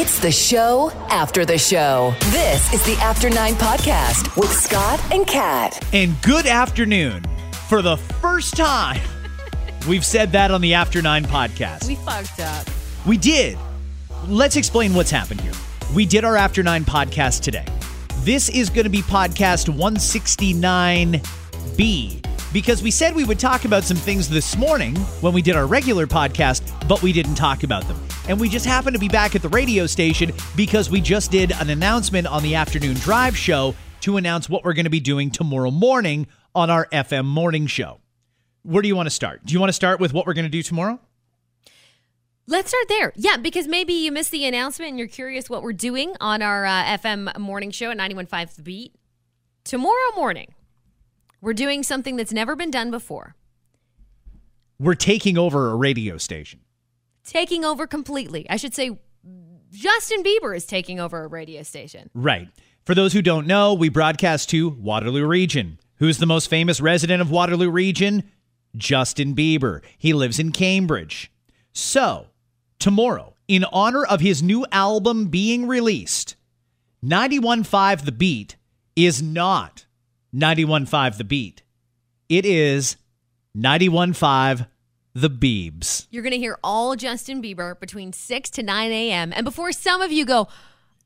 It's 0.00 0.20
the 0.20 0.30
show 0.30 0.92
after 1.08 1.44
the 1.44 1.58
show. 1.58 2.14
This 2.30 2.72
is 2.72 2.86
the 2.86 2.94
After 3.02 3.28
Nine 3.28 3.54
Podcast 3.54 4.36
with 4.36 4.52
Scott 4.52 5.00
and 5.12 5.26
Kat. 5.26 5.84
And 5.92 6.14
good 6.22 6.46
afternoon. 6.46 7.24
For 7.66 7.82
the 7.82 7.96
first 7.96 8.56
time, 8.56 9.00
we've 9.88 10.06
said 10.06 10.30
that 10.30 10.52
on 10.52 10.60
the 10.60 10.74
After 10.74 11.02
Nine 11.02 11.24
podcast. 11.24 11.88
We 11.88 11.96
fucked 11.96 12.38
up. 12.38 12.68
We 13.06 13.16
did. 13.16 13.58
Let's 14.28 14.54
explain 14.54 14.94
what's 14.94 15.10
happened 15.10 15.40
here. 15.40 15.50
We 15.92 16.06
did 16.06 16.22
our 16.22 16.36
After 16.36 16.62
Nine 16.62 16.84
podcast 16.84 17.40
today. 17.40 17.66
This 18.20 18.48
is 18.50 18.70
going 18.70 18.84
to 18.84 18.90
be 18.90 19.02
podcast 19.02 19.68
169B 19.68 22.27
because 22.52 22.82
we 22.82 22.90
said 22.90 23.14
we 23.14 23.24
would 23.24 23.38
talk 23.38 23.64
about 23.64 23.84
some 23.84 23.96
things 23.96 24.28
this 24.28 24.56
morning 24.56 24.96
when 25.20 25.32
we 25.32 25.42
did 25.42 25.56
our 25.56 25.66
regular 25.66 26.06
podcast, 26.06 26.62
but 26.88 27.02
we 27.02 27.12
didn't 27.12 27.34
talk 27.34 27.62
about 27.62 27.86
them. 27.88 27.98
And 28.28 28.38
we 28.40 28.48
just 28.48 28.66
happened 28.66 28.94
to 28.94 29.00
be 29.00 29.08
back 29.08 29.34
at 29.34 29.42
the 29.42 29.48
radio 29.48 29.86
station 29.86 30.32
because 30.56 30.90
we 30.90 31.00
just 31.00 31.30
did 31.30 31.52
an 31.52 31.70
announcement 31.70 32.26
on 32.26 32.42
the 32.42 32.54
afternoon 32.54 32.94
drive 32.94 33.36
show 33.36 33.74
to 34.00 34.16
announce 34.16 34.48
what 34.48 34.64
we're 34.64 34.74
going 34.74 34.84
to 34.84 34.90
be 34.90 35.00
doing 35.00 35.30
tomorrow 35.30 35.70
morning 35.70 36.26
on 36.54 36.70
our 36.70 36.86
FM 36.92 37.24
morning 37.24 37.66
show. 37.66 38.00
Where 38.62 38.82
do 38.82 38.88
you 38.88 38.96
want 38.96 39.06
to 39.06 39.10
start? 39.14 39.44
Do 39.44 39.52
you 39.52 39.60
want 39.60 39.70
to 39.70 39.74
start 39.74 40.00
with 40.00 40.12
what 40.12 40.26
we're 40.26 40.34
going 40.34 40.44
to 40.44 40.50
do 40.50 40.62
tomorrow? 40.62 41.00
Let's 42.46 42.70
start 42.70 42.88
there. 42.88 43.12
Yeah, 43.14 43.36
because 43.36 43.68
maybe 43.68 43.92
you 43.92 44.10
missed 44.10 44.30
the 44.30 44.46
announcement 44.46 44.90
and 44.90 44.98
you're 44.98 45.08
curious 45.08 45.50
what 45.50 45.62
we're 45.62 45.74
doing 45.74 46.14
on 46.18 46.40
our 46.40 46.64
uh, 46.64 46.84
FM 46.84 47.38
morning 47.38 47.70
show 47.70 47.90
at 47.90 47.98
91.5 47.98 48.56
The 48.56 48.62
Beat. 48.62 48.94
Tomorrow 49.64 50.14
morning, 50.16 50.54
we're 51.40 51.54
doing 51.54 51.82
something 51.82 52.16
that's 52.16 52.32
never 52.32 52.56
been 52.56 52.70
done 52.70 52.90
before. 52.90 53.34
We're 54.78 54.94
taking 54.94 55.36
over 55.36 55.70
a 55.70 55.74
radio 55.74 56.18
station. 56.18 56.60
Taking 57.24 57.64
over 57.64 57.86
completely. 57.86 58.48
I 58.48 58.56
should 58.56 58.74
say, 58.74 58.98
Justin 59.70 60.22
Bieber 60.22 60.56
is 60.56 60.66
taking 60.66 61.00
over 61.00 61.24
a 61.24 61.26
radio 61.26 61.62
station. 61.62 62.10
Right. 62.14 62.48
For 62.84 62.94
those 62.94 63.12
who 63.12 63.20
don't 63.20 63.46
know, 63.46 63.74
we 63.74 63.88
broadcast 63.88 64.48
to 64.50 64.70
Waterloo 64.70 65.26
Region. 65.26 65.78
Who's 65.96 66.18
the 66.18 66.26
most 66.26 66.48
famous 66.48 66.80
resident 66.80 67.20
of 67.20 67.30
Waterloo 67.30 67.70
Region? 67.70 68.30
Justin 68.76 69.34
Bieber. 69.34 69.82
He 69.98 70.12
lives 70.12 70.38
in 70.38 70.52
Cambridge. 70.52 71.30
So, 71.72 72.28
tomorrow, 72.78 73.34
in 73.46 73.64
honor 73.72 74.04
of 74.04 74.20
his 74.20 74.42
new 74.42 74.64
album 74.72 75.26
being 75.26 75.66
released, 75.66 76.36
91.5 77.04 78.04
The 78.04 78.12
Beat 78.12 78.56
is 78.96 79.22
not 79.22 79.86
91.5 80.34 81.16
The 81.16 81.24
Beat. 81.24 81.62
It 82.28 82.44
is 82.44 82.96
91.5 83.56 84.66
The 85.14 85.30
Beebs. 85.30 86.06
You're 86.10 86.22
going 86.22 86.32
to 86.32 86.38
hear 86.38 86.58
all 86.62 86.96
Justin 86.96 87.42
Bieber 87.42 87.78
between 87.80 88.12
6 88.12 88.50
to 88.50 88.62
9 88.62 88.90
a.m. 88.92 89.32
And 89.34 89.44
before 89.44 89.72
some 89.72 90.02
of 90.02 90.12
you 90.12 90.24
go, 90.26 90.48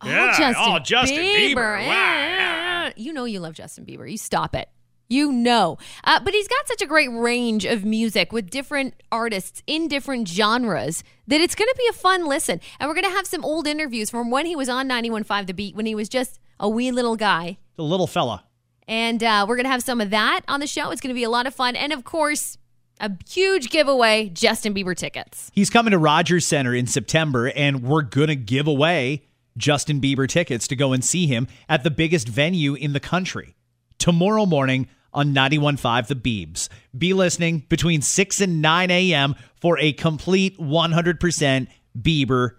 oh, 0.00 0.08
Yeah, 0.08 0.34
Justin, 0.36 0.54
oh, 0.58 0.78
Justin 0.80 1.18
Bieber, 1.18 1.54
Bieber. 1.54 1.86
wow. 1.86 2.84
eh," 2.86 2.92
You 2.96 3.12
know 3.12 3.24
you 3.24 3.40
love 3.40 3.54
Justin 3.54 3.84
Bieber. 3.86 4.10
You 4.10 4.18
stop 4.18 4.54
it. 4.56 4.68
You 5.08 5.30
know. 5.30 5.76
Uh, 6.04 6.20
but 6.24 6.32
he's 6.34 6.48
got 6.48 6.66
such 6.66 6.80
a 6.82 6.86
great 6.86 7.10
range 7.12 7.64
of 7.64 7.84
music 7.84 8.32
with 8.32 8.50
different 8.50 8.94
artists 9.12 9.62
in 9.66 9.86
different 9.86 10.26
genres 10.26 11.04
that 11.28 11.40
it's 11.40 11.54
going 11.54 11.68
to 11.68 11.74
be 11.78 11.86
a 11.88 11.92
fun 11.92 12.26
listen. 12.26 12.60
And 12.80 12.88
we're 12.88 12.94
going 12.94 13.04
to 13.04 13.10
have 13.16 13.26
some 13.26 13.44
old 13.44 13.66
interviews 13.66 14.10
from 14.10 14.30
when 14.30 14.46
he 14.46 14.56
was 14.56 14.68
on 14.70 14.88
91.5 14.88 15.46
The 15.46 15.54
Beat, 15.54 15.76
when 15.76 15.86
he 15.86 15.94
was 15.94 16.08
just 16.08 16.40
a 16.58 16.68
wee 16.68 16.90
little 16.90 17.16
guy. 17.16 17.58
The 17.76 17.84
little 17.84 18.06
fella. 18.06 18.44
And 18.88 19.22
uh, 19.22 19.46
we're 19.48 19.56
going 19.56 19.64
to 19.64 19.70
have 19.70 19.82
some 19.82 20.00
of 20.00 20.10
that 20.10 20.40
on 20.48 20.60
the 20.60 20.66
show. 20.66 20.90
It's 20.90 21.00
going 21.00 21.14
to 21.14 21.18
be 21.18 21.24
a 21.24 21.30
lot 21.30 21.46
of 21.46 21.54
fun. 21.54 21.76
And 21.76 21.92
of 21.92 22.04
course, 22.04 22.58
a 23.00 23.10
huge 23.28 23.70
giveaway 23.70 24.28
Justin 24.28 24.74
Bieber 24.74 24.96
tickets. 24.96 25.50
He's 25.52 25.70
coming 25.70 25.92
to 25.92 25.98
Rogers 25.98 26.46
Center 26.46 26.74
in 26.74 26.86
September, 26.86 27.48
and 27.48 27.82
we're 27.82 28.02
going 28.02 28.28
to 28.28 28.36
give 28.36 28.66
away 28.66 29.24
Justin 29.56 30.00
Bieber 30.00 30.28
tickets 30.28 30.68
to 30.68 30.76
go 30.76 30.92
and 30.92 31.04
see 31.04 31.26
him 31.26 31.46
at 31.68 31.84
the 31.84 31.90
biggest 31.90 32.28
venue 32.28 32.74
in 32.74 32.92
the 32.92 33.00
country 33.00 33.54
tomorrow 33.98 34.46
morning 34.46 34.88
on 35.12 35.34
91.5 35.34 36.06
The 36.06 36.14
Beebs. 36.14 36.68
Be 36.96 37.12
listening 37.12 37.64
between 37.68 38.02
6 38.02 38.40
and 38.40 38.62
9 38.62 38.90
a.m. 38.90 39.34
for 39.60 39.78
a 39.78 39.92
complete 39.92 40.58
100% 40.58 41.68
Bieber 42.00 42.50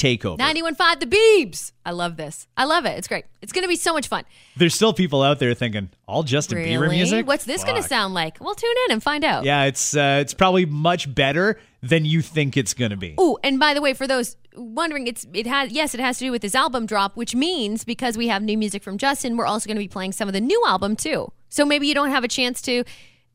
takeover. 0.00 0.38
91.5 0.38 1.00
The 1.00 1.06
Beebs. 1.06 1.72
I 1.84 1.92
love 1.92 2.16
this. 2.16 2.46
I 2.56 2.64
love 2.64 2.86
it. 2.86 2.96
It's 2.98 3.08
great. 3.08 3.24
It's 3.42 3.52
going 3.52 3.64
to 3.64 3.68
be 3.68 3.76
so 3.76 3.92
much 3.92 4.08
fun. 4.08 4.24
There's 4.56 4.74
still 4.74 4.92
people 4.92 5.22
out 5.22 5.38
there 5.38 5.54
thinking, 5.54 5.90
all 6.06 6.22
Justin 6.22 6.58
Bieber 6.58 6.90
music? 6.90 7.26
What's 7.26 7.44
this 7.44 7.64
going 7.64 7.80
to 7.80 7.86
sound 7.86 8.14
like? 8.14 8.38
Well, 8.40 8.54
tune 8.54 8.74
in 8.86 8.92
and 8.92 9.02
find 9.02 9.24
out. 9.24 9.44
Yeah, 9.44 9.64
it's 9.64 9.96
uh, 9.96 10.18
it's 10.20 10.34
probably 10.34 10.66
much 10.66 11.12
better 11.14 11.58
than 11.82 12.04
you 12.04 12.22
think 12.22 12.56
it's 12.56 12.74
going 12.74 12.90
to 12.90 12.96
be. 12.96 13.14
Oh, 13.18 13.38
and 13.42 13.58
by 13.58 13.74
the 13.74 13.80
way, 13.80 13.94
for 13.94 14.06
those 14.06 14.36
wondering, 14.54 15.06
it's 15.06 15.26
it 15.32 15.46
has 15.46 15.70
yes, 15.72 15.94
it 15.94 16.00
has 16.00 16.18
to 16.18 16.24
do 16.24 16.30
with 16.30 16.42
this 16.42 16.54
album 16.54 16.86
drop, 16.86 17.16
which 17.16 17.34
means 17.34 17.84
because 17.84 18.16
we 18.16 18.28
have 18.28 18.42
new 18.42 18.58
music 18.58 18.82
from 18.82 18.98
Justin, 18.98 19.36
we're 19.36 19.46
also 19.46 19.66
going 19.66 19.76
to 19.76 19.82
be 19.82 19.88
playing 19.88 20.12
some 20.12 20.28
of 20.28 20.34
the 20.34 20.40
new 20.40 20.62
album 20.66 20.96
too. 20.96 21.32
So 21.48 21.64
maybe 21.64 21.86
you 21.86 21.94
don't 21.94 22.10
have 22.10 22.24
a 22.24 22.28
chance 22.28 22.62
to 22.62 22.84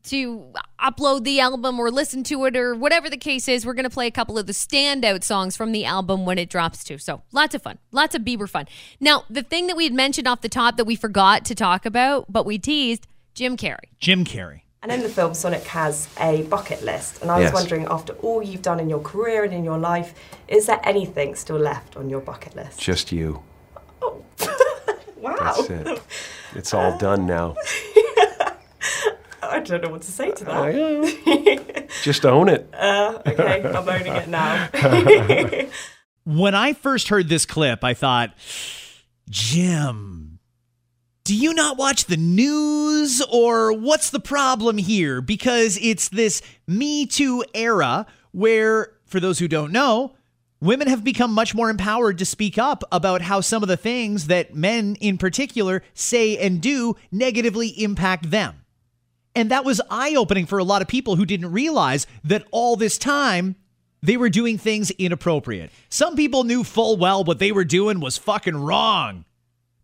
to 0.06 0.52
upload 0.80 1.24
the 1.24 1.40
album 1.40 1.78
or 1.78 1.90
listen 1.90 2.22
to 2.24 2.44
it 2.46 2.56
or 2.56 2.74
whatever 2.74 3.08
the 3.10 3.16
case 3.16 3.48
is. 3.48 3.64
We're 3.66 3.74
going 3.74 3.84
to 3.84 3.90
play 3.90 4.06
a 4.06 4.10
couple 4.10 4.38
of 4.38 4.46
the 4.46 4.52
standout 4.52 5.22
songs 5.24 5.56
from 5.56 5.72
the 5.72 5.84
album 5.84 6.24
when 6.26 6.38
it 6.38 6.48
drops 6.48 6.84
too. 6.84 6.98
So 6.98 7.22
lots 7.32 7.54
of 7.54 7.62
fun, 7.62 7.78
lots 7.92 8.14
of 8.14 8.22
Bieber 8.22 8.48
fun. 8.48 8.66
Now, 9.00 9.24
the 9.30 9.42
thing 9.42 9.66
that 9.68 9.76
we 9.76 9.84
had 9.84 9.92
mentioned 9.94 10.26
off 10.28 10.40
the 10.40 10.48
top 10.48 10.76
that 10.76 10.84
we 10.84 10.96
forgot 10.96 11.44
to 11.46 11.54
talk 11.54 11.84
about, 11.86 12.32
but 12.32 12.46
we 12.46 12.58
teased, 12.58 13.06
Jim 13.34 13.56
Carrey. 13.56 13.90
Jim 14.00 14.24
Carrey. 14.24 14.62
And 14.82 14.92
in 14.92 15.02
the 15.02 15.08
film, 15.08 15.34
Sonic 15.34 15.64
has 15.64 16.08
a 16.20 16.42
bucket 16.44 16.82
list. 16.84 17.20
And 17.20 17.30
I 17.30 17.36
was 17.38 17.44
Yes. 17.46 17.54
wondering, 17.54 17.86
after 17.90 18.12
all 18.22 18.40
you've 18.42 18.62
done 18.62 18.78
in 18.78 18.88
your 18.88 19.00
career 19.00 19.42
and 19.42 19.52
in 19.52 19.64
your 19.64 19.78
life, 19.78 20.14
is 20.46 20.66
there 20.66 20.80
anything 20.84 21.34
still 21.34 21.58
left 21.58 21.96
on 21.96 22.08
your 22.08 22.20
bucket 22.20 22.54
list? 22.54 22.78
Just 22.78 23.10
you. 23.10 23.42
Oh. 24.00 24.22
Wow. 25.18 25.34
That's 25.40 25.70
it. 25.70 26.02
It's 26.54 26.72
all 26.74 26.96
done 26.98 27.26
now. 27.26 27.56
I 29.42 29.60
don't 29.60 29.82
know 29.82 29.90
what 29.90 30.02
to 30.02 30.10
say 30.10 30.30
to 30.32 30.50
I 30.52 30.72
that. 30.72 31.76
know. 31.76 31.86
Just 32.02 32.24
own 32.24 32.48
it. 32.48 32.68
Uh, 32.72 33.20
okay, 33.26 33.62
I'm 33.64 33.88
owning 33.88 34.12
it 34.14 34.28
now. 34.28 34.68
when 36.24 36.54
I 36.54 36.72
first 36.72 37.08
heard 37.08 37.28
this 37.28 37.46
clip, 37.46 37.84
I 37.84 37.94
thought, 37.94 38.34
Jim, 39.28 40.38
do 41.24 41.34
you 41.34 41.52
not 41.54 41.76
watch 41.76 42.04
the 42.04 42.16
news 42.16 43.22
or 43.32 43.72
what's 43.72 44.10
the 44.10 44.20
problem 44.20 44.78
here? 44.78 45.20
Because 45.20 45.78
it's 45.82 46.08
this 46.08 46.42
Me 46.66 47.06
Too 47.06 47.44
era 47.54 48.06
where, 48.32 48.92
for 49.06 49.18
those 49.20 49.38
who 49.38 49.48
don't 49.48 49.72
know, 49.72 50.14
women 50.60 50.88
have 50.88 51.02
become 51.04 51.32
much 51.32 51.54
more 51.54 51.68
empowered 51.70 52.18
to 52.18 52.24
speak 52.24 52.58
up 52.58 52.84
about 52.92 53.22
how 53.22 53.40
some 53.40 53.62
of 53.62 53.68
the 53.68 53.76
things 53.76 54.28
that 54.28 54.54
men 54.54 54.96
in 55.00 55.18
particular 55.18 55.82
say 55.94 56.36
and 56.38 56.60
do 56.60 56.94
negatively 57.10 57.68
impact 57.82 58.30
them. 58.30 58.62
And 59.36 59.50
that 59.50 59.64
was 59.64 59.80
eye 59.90 60.14
opening 60.16 60.46
for 60.46 60.58
a 60.58 60.64
lot 60.64 60.82
of 60.82 60.88
people 60.88 61.14
who 61.16 61.26
didn't 61.26 61.52
realize 61.52 62.06
that 62.24 62.44
all 62.50 62.74
this 62.74 62.96
time 62.98 63.54
they 64.02 64.16
were 64.16 64.30
doing 64.30 64.56
things 64.58 64.90
inappropriate. 64.92 65.70
Some 65.88 66.16
people 66.16 66.42
knew 66.44 66.64
full 66.64 66.96
well 66.96 67.22
what 67.22 67.38
they 67.38 67.52
were 67.52 67.64
doing 67.64 68.00
was 68.00 68.16
fucking 68.18 68.56
wrong. 68.56 69.24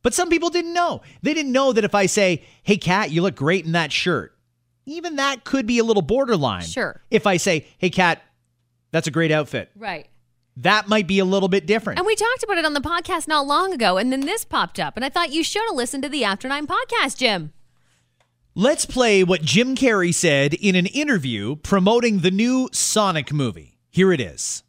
But 0.02 0.14
some 0.14 0.28
people 0.30 0.48
didn't 0.50 0.72
know. 0.74 1.02
They 1.22 1.34
didn't 1.34 1.52
know 1.52 1.72
that 1.72 1.84
if 1.84 1.94
I 1.94 2.06
say, 2.06 2.42
hey, 2.62 2.76
Kat, 2.76 3.10
you 3.10 3.22
look 3.22 3.34
great 3.36 3.64
in 3.64 3.72
that 3.72 3.92
shirt, 3.92 4.36
even 4.86 5.16
that 5.16 5.44
could 5.44 5.66
be 5.66 5.78
a 5.78 5.84
little 5.84 6.02
borderline. 6.02 6.62
Sure. 6.64 7.00
If 7.10 7.26
I 7.26 7.36
say, 7.36 7.66
hey, 7.78 7.90
Kat, 7.90 8.20
that's 8.90 9.06
a 9.06 9.10
great 9.12 9.30
outfit, 9.30 9.70
Right. 9.76 10.08
that 10.56 10.88
might 10.88 11.06
be 11.06 11.18
a 11.20 11.24
little 11.24 11.48
bit 11.48 11.66
different. 11.66 11.98
And 11.98 12.06
we 12.06 12.16
talked 12.16 12.42
about 12.42 12.58
it 12.58 12.64
on 12.64 12.74
the 12.74 12.80
podcast 12.80 13.28
not 13.28 13.46
long 13.46 13.72
ago, 13.72 13.96
and 13.96 14.12
then 14.12 14.20
this 14.20 14.44
popped 14.44 14.80
up, 14.80 14.96
and 14.96 15.04
I 15.04 15.08
thought 15.08 15.32
you 15.32 15.44
should 15.44 15.62
have 15.68 15.76
listened 15.76 16.02
to 16.02 16.08
the 16.08 16.24
After 16.24 16.48
Nine 16.48 16.66
podcast, 16.66 17.16
Jim. 17.18 17.52
Let's 18.54 18.84
play 18.84 19.24
what 19.24 19.42
Jim 19.42 19.74
Carrey 19.74 20.12
said 20.14 20.52
in 20.54 20.74
an 20.76 20.86
interview 20.86 21.56
promoting 21.56 22.18
the 22.18 22.30
new 22.30 22.68
Sonic 22.72 23.32
movie. 23.32 23.78
Here 23.90 24.12
it 24.12 24.20
is. 24.20 24.62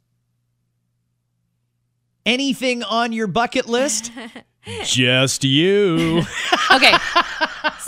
Anything 2.26 2.84
on 2.84 3.12
your 3.12 3.28
bucket 3.28 3.68
list? 3.68 4.12
Just 4.84 5.44
you. 5.44 6.22
Okay, 6.72 6.94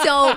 so 0.03 0.35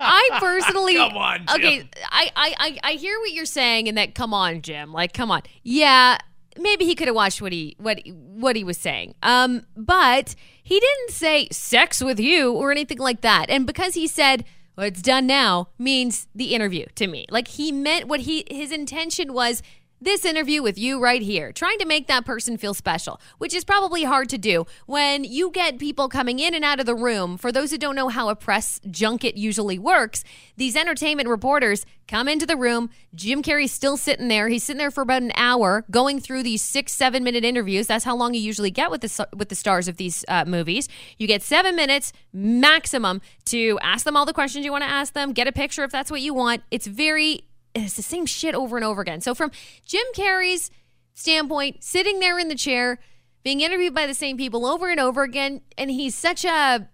I 0.00 0.28
personally, 0.38 0.94
Come 0.94 1.16
on, 1.16 1.44
Jim. 1.46 1.54
okay, 1.56 1.88
I, 2.10 2.30
I 2.34 2.54
I 2.58 2.78
I 2.82 2.92
hear 2.92 3.18
what 3.18 3.32
you're 3.32 3.44
saying, 3.44 3.88
and 3.88 3.98
that 3.98 4.14
come 4.14 4.32
on, 4.32 4.62
Jim, 4.62 4.90
like 4.92 5.12
come 5.12 5.30
on, 5.30 5.42
yeah, 5.62 6.16
maybe 6.58 6.86
he 6.86 6.94
could 6.94 7.08
have 7.08 7.14
watched 7.14 7.42
what 7.42 7.52
he 7.52 7.74
what 7.78 8.00
what 8.06 8.56
he 8.56 8.64
was 8.64 8.78
saying, 8.78 9.14
um, 9.22 9.66
but 9.76 10.34
he 10.62 10.80
didn't 10.80 11.10
say 11.10 11.48
sex 11.52 12.02
with 12.02 12.18
you 12.18 12.52
or 12.52 12.70
anything 12.70 12.98
like 12.98 13.20
that, 13.20 13.46
and 13.50 13.66
because 13.66 13.92
he 13.94 14.06
said. 14.06 14.44
Well, 14.76 14.86
it's 14.86 15.02
done 15.02 15.26
now 15.26 15.68
means 15.78 16.26
the 16.34 16.54
interview 16.54 16.86
to 16.94 17.06
me. 17.06 17.26
Like 17.30 17.48
he 17.48 17.72
meant 17.72 18.08
what 18.08 18.20
he 18.20 18.44
his 18.50 18.72
intention 18.72 19.32
was 19.32 19.62
this 20.00 20.24
interview 20.24 20.62
with 20.62 20.78
you 20.78 21.00
right 21.00 21.22
here, 21.22 21.52
trying 21.52 21.78
to 21.78 21.86
make 21.86 22.06
that 22.06 22.24
person 22.24 22.56
feel 22.56 22.74
special, 22.74 23.20
which 23.38 23.54
is 23.54 23.64
probably 23.64 24.04
hard 24.04 24.28
to 24.30 24.38
do 24.38 24.66
when 24.86 25.24
you 25.24 25.50
get 25.50 25.78
people 25.78 26.08
coming 26.08 26.38
in 26.38 26.54
and 26.54 26.64
out 26.64 26.80
of 26.80 26.86
the 26.86 26.94
room. 26.94 27.36
For 27.36 27.52
those 27.52 27.70
who 27.70 27.78
don't 27.78 27.94
know 27.94 28.08
how 28.08 28.28
a 28.28 28.36
press 28.36 28.80
junket 28.90 29.36
usually 29.36 29.78
works, 29.78 30.24
these 30.56 30.76
entertainment 30.76 31.28
reporters 31.28 31.84
come 32.08 32.28
into 32.28 32.46
the 32.46 32.56
room. 32.56 32.90
Jim 33.14 33.42
Carrey's 33.42 33.72
still 33.72 33.96
sitting 33.96 34.28
there. 34.28 34.48
He's 34.48 34.64
sitting 34.64 34.78
there 34.78 34.90
for 34.90 35.02
about 35.02 35.22
an 35.22 35.32
hour 35.36 35.84
going 35.90 36.18
through 36.20 36.42
these 36.42 36.62
six, 36.62 36.92
seven 36.92 37.22
minute 37.22 37.44
interviews. 37.44 37.86
That's 37.86 38.04
how 38.04 38.16
long 38.16 38.34
you 38.34 38.40
usually 38.40 38.70
get 38.70 38.90
with 38.90 39.02
the 39.02 39.28
with 39.36 39.48
the 39.48 39.54
stars 39.54 39.86
of 39.86 39.96
these 39.96 40.24
uh, 40.28 40.44
movies. 40.44 40.88
You 41.18 41.26
get 41.26 41.42
seven 41.42 41.76
minutes 41.76 42.12
maximum 42.32 43.20
to 43.46 43.78
ask 43.82 44.04
them 44.04 44.16
all 44.16 44.26
the 44.26 44.32
questions 44.32 44.64
you 44.64 44.72
want 44.72 44.84
to 44.84 44.90
ask 44.90 45.12
them, 45.12 45.32
get 45.32 45.46
a 45.46 45.52
picture 45.52 45.84
if 45.84 45.92
that's 45.92 46.10
what 46.10 46.20
you 46.20 46.34
want. 46.34 46.62
It's 46.70 46.86
very 46.86 47.44
it's 47.74 47.94
the 47.94 48.02
same 48.02 48.26
shit 48.26 48.54
over 48.54 48.76
and 48.76 48.84
over 48.84 49.00
again. 49.00 49.20
So 49.20 49.34
from 49.34 49.50
Jim 49.84 50.04
Carrey's 50.14 50.70
standpoint, 51.14 51.82
sitting 51.82 52.20
there 52.20 52.38
in 52.38 52.48
the 52.48 52.54
chair, 52.54 52.98
being 53.42 53.60
interviewed 53.60 53.94
by 53.94 54.06
the 54.06 54.14
same 54.14 54.36
people 54.36 54.66
over 54.66 54.90
and 54.90 55.00
over 55.00 55.22
again, 55.22 55.62
and 55.78 55.90
he's 55.90 56.14
such 56.14 56.44
a 56.44 56.88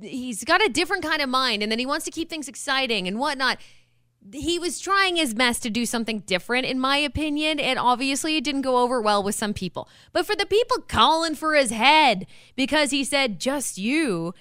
he's 0.00 0.44
got 0.44 0.62
a 0.62 0.68
different 0.68 1.02
kind 1.02 1.22
of 1.22 1.28
mind, 1.28 1.62
and 1.62 1.72
then 1.72 1.78
he 1.78 1.86
wants 1.86 2.04
to 2.04 2.10
keep 2.10 2.28
things 2.28 2.48
exciting 2.48 3.08
and 3.08 3.18
whatnot. 3.18 3.58
He 4.32 4.58
was 4.58 4.80
trying 4.80 5.16
his 5.16 5.34
best 5.34 5.62
to 5.62 5.70
do 5.70 5.86
something 5.86 6.20
different, 6.20 6.66
in 6.66 6.80
my 6.80 6.96
opinion, 6.96 7.60
and 7.60 7.78
obviously 7.78 8.36
it 8.36 8.44
didn't 8.44 8.62
go 8.62 8.78
over 8.78 9.00
well 9.00 9.22
with 9.22 9.36
some 9.36 9.54
people. 9.54 9.88
But 10.12 10.26
for 10.26 10.34
the 10.34 10.46
people 10.46 10.78
calling 10.78 11.36
for 11.36 11.54
his 11.54 11.70
head 11.70 12.26
because 12.56 12.90
he 12.90 13.04
said 13.04 13.38
just 13.38 13.78
you, 13.78 14.34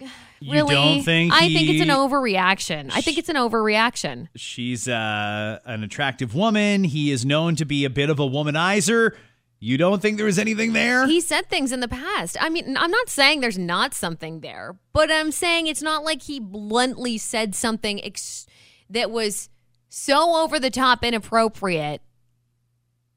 You 0.00 0.08
really, 0.52 0.74
don't 0.74 1.02
think 1.02 1.32
I 1.32 1.48
think 1.48 1.68
it's 1.70 1.80
an 1.80 1.88
he- 1.88 1.94
overreaction. 1.94 2.90
I 2.92 3.00
think 3.00 3.18
it's 3.18 3.28
an 3.28 3.36
overreaction. 3.36 4.28
She's 4.36 4.88
uh, 4.88 5.58
an 5.64 5.82
attractive 5.82 6.34
woman. 6.34 6.84
He 6.84 7.10
is 7.10 7.24
known 7.24 7.56
to 7.56 7.64
be 7.64 7.84
a 7.84 7.90
bit 7.90 8.10
of 8.10 8.18
a 8.18 8.24
womanizer. 8.24 9.14
You 9.60 9.78
don't 9.78 10.02
think 10.02 10.18
there 10.18 10.26
was 10.26 10.38
anything 10.38 10.74
there? 10.74 11.06
He 11.06 11.20
said 11.22 11.48
things 11.48 11.72
in 11.72 11.80
the 11.80 11.88
past. 11.88 12.36
I 12.38 12.50
mean, 12.50 12.76
I'm 12.76 12.90
not 12.90 13.08
saying 13.08 13.40
there's 13.40 13.58
not 13.58 13.94
something 13.94 14.40
there, 14.40 14.76
but 14.92 15.10
I'm 15.10 15.32
saying 15.32 15.68
it's 15.68 15.80
not 15.80 16.04
like 16.04 16.22
he 16.22 16.38
bluntly 16.38 17.16
said 17.16 17.54
something 17.54 18.04
ex- 18.04 18.46
that 18.90 19.10
was 19.10 19.48
so 19.88 20.36
over 20.42 20.60
the 20.60 20.70
top 20.70 21.02
inappropriate 21.02 22.02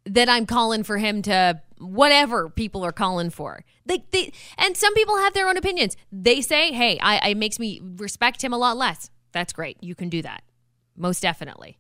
that 0.08 0.30
I'm 0.30 0.46
calling 0.46 0.84
for 0.84 0.98
him 0.98 1.22
to 1.24 1.62
whatever 1.80 2.50
people 2.50 2.84
are 2.84 2.92
calling 2.92 3.30
for. 3.30 3.64
They, 3.86 4.04
they 4.12 4.32
and 4.58 4.76
some 4.76 4.94
people 4.94 5.18
have 5.18 5.34
their 5.34 5.48
own 5.48 5.58
opinions. 5.58 5.96
They 6.12 6.42
say, 6.42 6.72
"Hey, 6.72 6.98
I 7.00 7.30
it 7.30 7.38
makes 7.38 7.60
me 7.60 7.82
respect 7.82 8.44
him 8.44 8.54
a 8.54 8.58
lot 8.58 8.78
less." 8.78 9.10
That's 9.32 9.54
great. 9.54 9.78
You 9.82 9.96
can 9.96 10.10
do 10.10 10.22
that. 10.22 10.44
Most 10.96 11.22
definitely. 11.22 11.78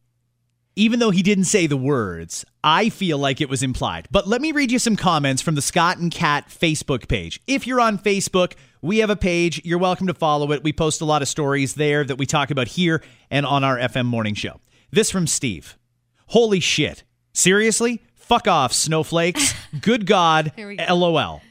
Even 0.75 0.99
though 0.99 1.09
he 1.09 1.23
didn't 1.23 1.45
say 1.45 1.65
the 1.65 1.75
words, 1.75 2.45
I 2.63 2.89
feel 2.89 3.17
like 3.17 3.41
it 3.41 3.49
was 3.49 3.63
implied. 3.63 4.07
But 4.11 4.27
let 4.27 4.41
me 4.41 4.51
read 4.51 4.71
you 4.71 4.77
some 4.77 4.95
comments 4.95 5.41
from 5.41 5.55
the 5.55 5.61
Scott 5.61 5.97
and 5.97 6.11
Kat 6.11 6.49
Facebook 6.49 7.07
page. 7.07 7.41
If 7.47 7.65
you're 7.65 7.81
on 7.81 7.97
Facebook, 7.97 8.53
we 8.83 8.99
have 8.99 9.09
a 9.09 9.15
page. 9.15 9.59
You're 9.65 9.79
welcome 9.79 10.05
to 10.05 10.13
follow 10.13 10.51
it. 10.51 10.63
We 10.63 10.71
post 10.71 11.01
a 11.01 11.05
lot 11.05 11.23
of 11.23 11.27
stories 11.27 11.73
there 11.73 12.03
that 12.03 12.19
we 12.19 12.27
talk 12.27 12.51
about 12.51 12.67
here 12.67 13.01
and 13.31 13.43
on 13.43 13.63
our 13.63 13.77
FM 13.77 14.05
morning 14.05 14.35
show. 14.35 14.61
This 14.91 15.09
from 15.09 15.25
Steve. 15.25 15.79
Holy 16.27 16.59
shit. 16.59 17.03
Seriously? 17.33 18.03
Fuck 18.27 18.45
off, 18.45 18.73
snowflakes. 18.73 19.53
Good 19.81 20.05
God. 20.05 20.51
Go. 20.57 20.75
LOL. 20.93 21.41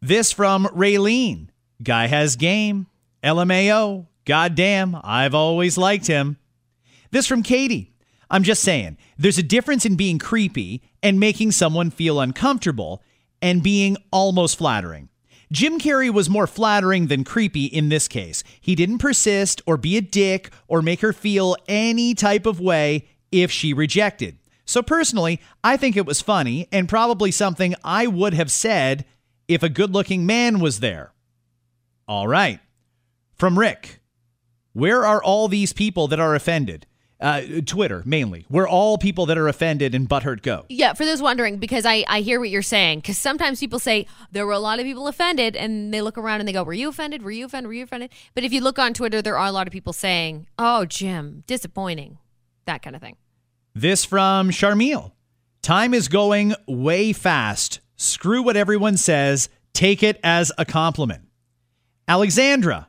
This 0.00 0.32
from 0.32 0.64
Raylene. 0.68 1.48
Guy 1.82 2.06
has 2.06 2.36
game. 2.36 2.86
LMAO. 3.22 4.06
Goddamn, 4.24 4.96
I've 5.04 5.34
always 5.34 5.76
liked 5.76 6.06
him. 6.06 6.38
This 7.10 7.26
from 7.26 7.42
Katie. 7.42 7.92
I'm 8.30 8.42
just 8.42 8.62
saying, 8.62 8.96
there's 9.18 9.36
a 9.36 9.42
difference 9.42 9.84
in 9.84 9.96
being 9.96 10.18
creepy 10.18 10.82
and 11.02 11.20
making 11.20 11.52
someone 11.52 11.90
feel 11.90 12.20
uncomfortable 12.20 13.02
and 13.42 13.62
being 13.62 13.98
almost 14.10 14.56
flattering. 14.56 15.10
Jim 15.52 15.78
Carrey 15.78 16.10
was 16.10 16.30
more 16.30 16.46
flattering 16.46 17.08
than 17.08 17.22
creepy 17.22 17.66
in 17.66 17.90
this 17.90 18.08
case. 18.08 18.42
He 18.62 18.74
didn't 18.74 18.98
persist 18.98 19.60
or 19.66 19.76
be 19.76 19.98
a 19.98 20.00
dick 20.00 20.50
or 20.68 20.80
make 20.80 21.02
her 21.02 21.12
feel 21.12 21.54
any 21.68 22.14
type 22.14 22.46
of 22.46 22.60
way 22.60 23.08
if 23.30 23.50
she 23.50 23.74
rejected. 23.74 24.38
So 24.72 24.82
personally, 24.82 25.38
I 25.62 25.76
think 25.76 25.98
it 25.98 26.06
was 26.06 26.22
funny 26.22 26.66
and 26.72 26.88
probably 26.88 27.30
something 27.30 27.74
I 27.84 28.06
would 28.06 28.32
have 28.32 28.50
said 28.50 29.04
if 29.46 29.62
a 29.62 29.68
good 29.68 29.92
looking 29.92 30.24
man 30.24 30.60
was 30.60 30.80
there. 30.80 31.12
All 32.08 32.26
right. 32.26 32.58
From 33.34 33.58
Rick. 33.58 34.00
Where 34.72 35.04
are 35.04 35.22
all 35.22 35.48
these 35.48 35.74
people 35.74 36.08
that 36.08 36.18
are 36.18 36.34
offended? 36.34 36.86
Uh, 37.20 37.42
Twitter, 37.66 38.02
mainly. 38.06 38.46
Where 38.48 38.66
all 38.66 38.96
people 38.96 39.26
that 39.26 39.36
are 39.36 39.46
offended 39.46 39.94
and 39.94 40.08
butthurt 40.08 40.40
go. 40.40 40.64
Yeah, 40.70 40.94
for 40.94 41.04
those 41.04 41.20
wondering, 41.20 41.58
because 41.58 41.84
I, 41.84 42.06
I 42.08 42.22
hear 42.22 42.40
what 42.40 42.48
you're 42.48 42.62
saying. 42.62 43.00
Because 43.00 43.18
sometimes 43.18 43.60
people 43.60 43.78
say 43.78 44.06
there 44.32 44.46
were 44.46 44.52
a 44.52 44.58
lot 44.58 44.80
of 44.80 44.86
people 44.86 45.06
offended, 45.06 45.54
and 45.54 45.92
they 45.92 46.00
look 46.00 46.16
around 46.16 46.40
and 46.40 46.48
they 46.48 46.52
go, 46.52 46.64
Were 46.64 46.72
you 46.72 46.88
offended? 46.88 47.22
Were 47.22 47.30
you 47.30 47.44
offended? 47.44 47.68
Were 47.68 47.74
you 47.74 47.84
offended? 47.84 48.10
But 48.34 48.42
if 48.42 48.54
you 48.54 48.62
look 48.62 48.78
on 48.78 48.94
Twitter, 48.94 49.20
there 49.20 49.36
are 49.36 49.46
a 49.46 49.52
lot 49.52 49.66
of 49.66 49.72
people 49.72 49.92
saying, 49.92 50.46
Oh, 50.58 50.86
Jim, 50.86 51.44
disappointing. 51.46 52.16
That 52.64 52.82
kind 52.82 52.96
of 52.96 53.02
thing. 53.02 53.16
This 53.74 54.04
from 54.04 54.50
Charmille. 54.50 55.14
Time 55.62 55.94
is 55.94 56.08
going 56.08 56.54
way 56.66 57.12
fast. 57.12 57.80
Screw 57.96 58.42
what 58.42 58.56
everyone 58.56 58.98
says. 58.98 59.48
Take 59.72 60.02
it 60.02 60.20
as 60.22 60.52
a 60.58 60.66
compliment. 60.66 61.22
Alexandra. 62.06 62.88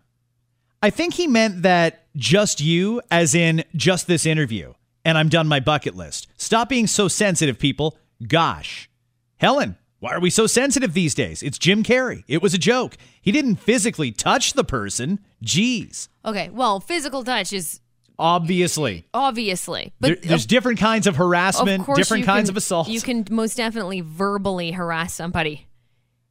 I 0.82 0.90
think 0.90 1.14
he 1.14 1.28
meant 1.28 1.62
that 1.62 2.08
just 2.18 2.60
you, 2.60 3.02
as 3.10 3.34
in 3.34 3.64
just 3.76 4.08
this 4.08 4.26
interview, 4.26 4.74
and 5.06 5.18
I'm 5.18 5.30
done 5.30 5.48
my 5.48 5.62
bucket 5.62 5.96
list. 5.96 6.28
Stop 6.36 6.68
being 6.68 6.88
so 6.88 7.08
sensitive, 7.08 7.58
people. 7.58 7.98
Gosh. 8.28 8.90
Helen, 9.38 9.78
why 10.00 10.12
are 10.12 10.20
we 10.20 10.30
so 10.30 10.48
sensitive 10.48 10.94
these 10.94 11.16
days? 11.16 11.42
It's 11.42 11.58
Jim 11.58 11.84
Carrey. 11.84 12.26
It 12.28 12.42
was 12.42 12.54
a 12.54 12.58
joke. 12.58 12.98
He 13.22 13.32
didn't 13.32 13.56
physically 13.56 14.12
touch 14.12 14.52
the 14.52 14.66
person. 14.66 15.22
Jeez. 15.46 16.10
Okay, 16.26 16.50
well, 16.50 16.82
physical 16.82 17.24
touch 17.24 17.54
is 17.54 17.80
Obviously. 18.20 19.06
obviously. 19.14 19.94
There- 20.00 20.16
But 20.16 20.24
there's 20.24 20.46
different 20.46 20.80
kinds 20.80 21.08
of 21.08 21.16
harassment, 21.16 21.88
of 21.88 21.96
different 21.96 22.26
kinds 22.26 22.50
can- 22.50 22.54
of 22.54 22.58
assault. 22.58 22.88
You 22.88 23.02
can 23.02 23.26
most 23.32 23.58
definitely 23.58 24.02
verbally 24.02 24.72
harass 24.72 25.14
somebody. 25.14 25.68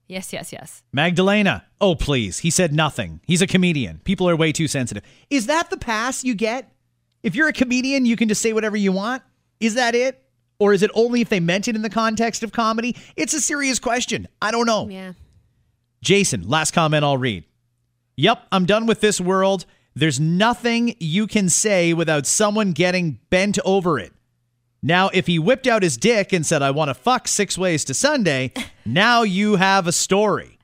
Yes, 0.08 0.32
yes, 0.32 0.52
yes. 0.52 0.82
Magdalena. 0.92 1.64
Oh, 1.80 1.94
please. 1.94 2.40
He 2.40 2.50
said 2.50 2.72
nothing. 2.72 3.20
He's 3.26 3.40
a 3.42 3.46
comedian. 3.46 4.00
People 4.04 4.28
are 4.28 4.36
way 4.36 4.52
too 4.52 4.68
sensitive. 4.68 5.02
Is 5.30 5.46
that 5.46 5.70
the 5.70 5.76
pass 5.76 6.22
you 6.22 6.34
get? 6.34 6.70
If 7.22 7.34
you're 7.34 7.48
a 7.48 7.52
comedian, 7.52 8.04
you 8.04 8.16
can 8.16 8.28
just 8.28 8.42
say 8.42 8.52
whatever 8.52 8.76
you 8.76 8.92
want? 8.92 9.22
Is 9.60 9.74
that 9.74 9.94
it? 9.94 10.22
Or 10.58 10.72
is 10.72 10.82
it 10.82 10.90
only 10.94 11.20
if 11.22 11.28
they 11.28 11.40
meant 11.40 11.66
it 11.66 11.74
in 11.76 11.82
the 11.82 11.90
context 11.90 12.42
of 12.42 12.52
comedy? 12.52 12.94
It's 13.16 13.32
a 13.34 13.40
serious 13.40 13.78
question. 13.78 14.28
I 14.40 14.50
don't 14.50 14.66
know. 14.66 14.88
Yeah. 14.88 15.12
Jason, 16.02 16.48
last 16.48 16.72
comment 16.72 17.04
I'll 17.04 17.16
read. 17.18 17.44
Yep, 18.16 18.46
I'm 18.52 18.66
done 18.66 18.86
with 18.86 19.00
this 19.00 19.20
world. 19.20 19.64
There's 19.94 20.18
nothing 20.18 20.94
you 20.98 21.26
can 21.26 21.48
say 21.48 21.92
without 21.92 22.26
someone 22.26 22.72
getting 22.72 23.18
bent 23.30 23.58
over 23.64 23.98
it. 23.98 24.12
Now, 24.82 25.10
if 25.12 25.26
he 25.26 25.38
whipped 25.38 25.66
out 25.66 25.82
his 25.82 25.96
dick 25.96 26.32
and 26.32 26.44
said, 26.44 26.62
I 26.62 26.70
want 26.72 26.88
to 26.88 26.94
fuck 26.94 27.28
six 27.28 27.56
ways 27.56 27.84
to 27.84 27.94
Sunday, 27.94 28.52
now 28.86 29.22
you 29.22 29.56
have 29.56 29.86
a 29.86 29.92
story. 29.92 30.58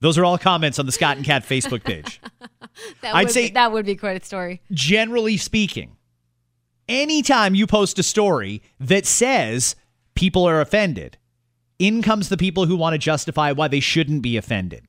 Those 0.00 0.18
are 0.18 0.24
all 0.24 0.38
comments 0.38 0.78
on 0.78 0.86
the 0.86 0.92
Scott 0.92 1.16
and 1.16 1.24
Kat 1.26 1.44
Facebook 1.44 1.84
page. 1.84 2.20
That 3.00 3.14
I'd 3.14 3.24
would 3.24 3.32
say- 3.32 3.46
be, 3.48 3.54
that 3.54 3.72
would 3.72 3.86
be 3.86 3.96
quite 3.96 4.20
a 4.20 4.24
story. 4.24 4.60
Generally 4.70 5.38
speaking, 5.38 5.96
anytime 6.90 7.54
you 7.54 7.66
post 7.66 7.98
a 7.98 8.02
story 8.02 8.60
that 8.78 9.06
says 9.06 9.76
people 10.14 10.46
are 10.46 10.60
offended, 10.60 11.16
in 11.78 12.02
comes 12.02 12.28
the 12.28 12.36
people 12.36 12.66
who 12.66 12.76
want 12.76 12.92
to 12.92 12.98
justify 12.98 13.52
why 13.52 13.68
they 13.68 13.80
shouldn't 13.80 14.20
be 14.20 14.36
offended. 14.36 14.84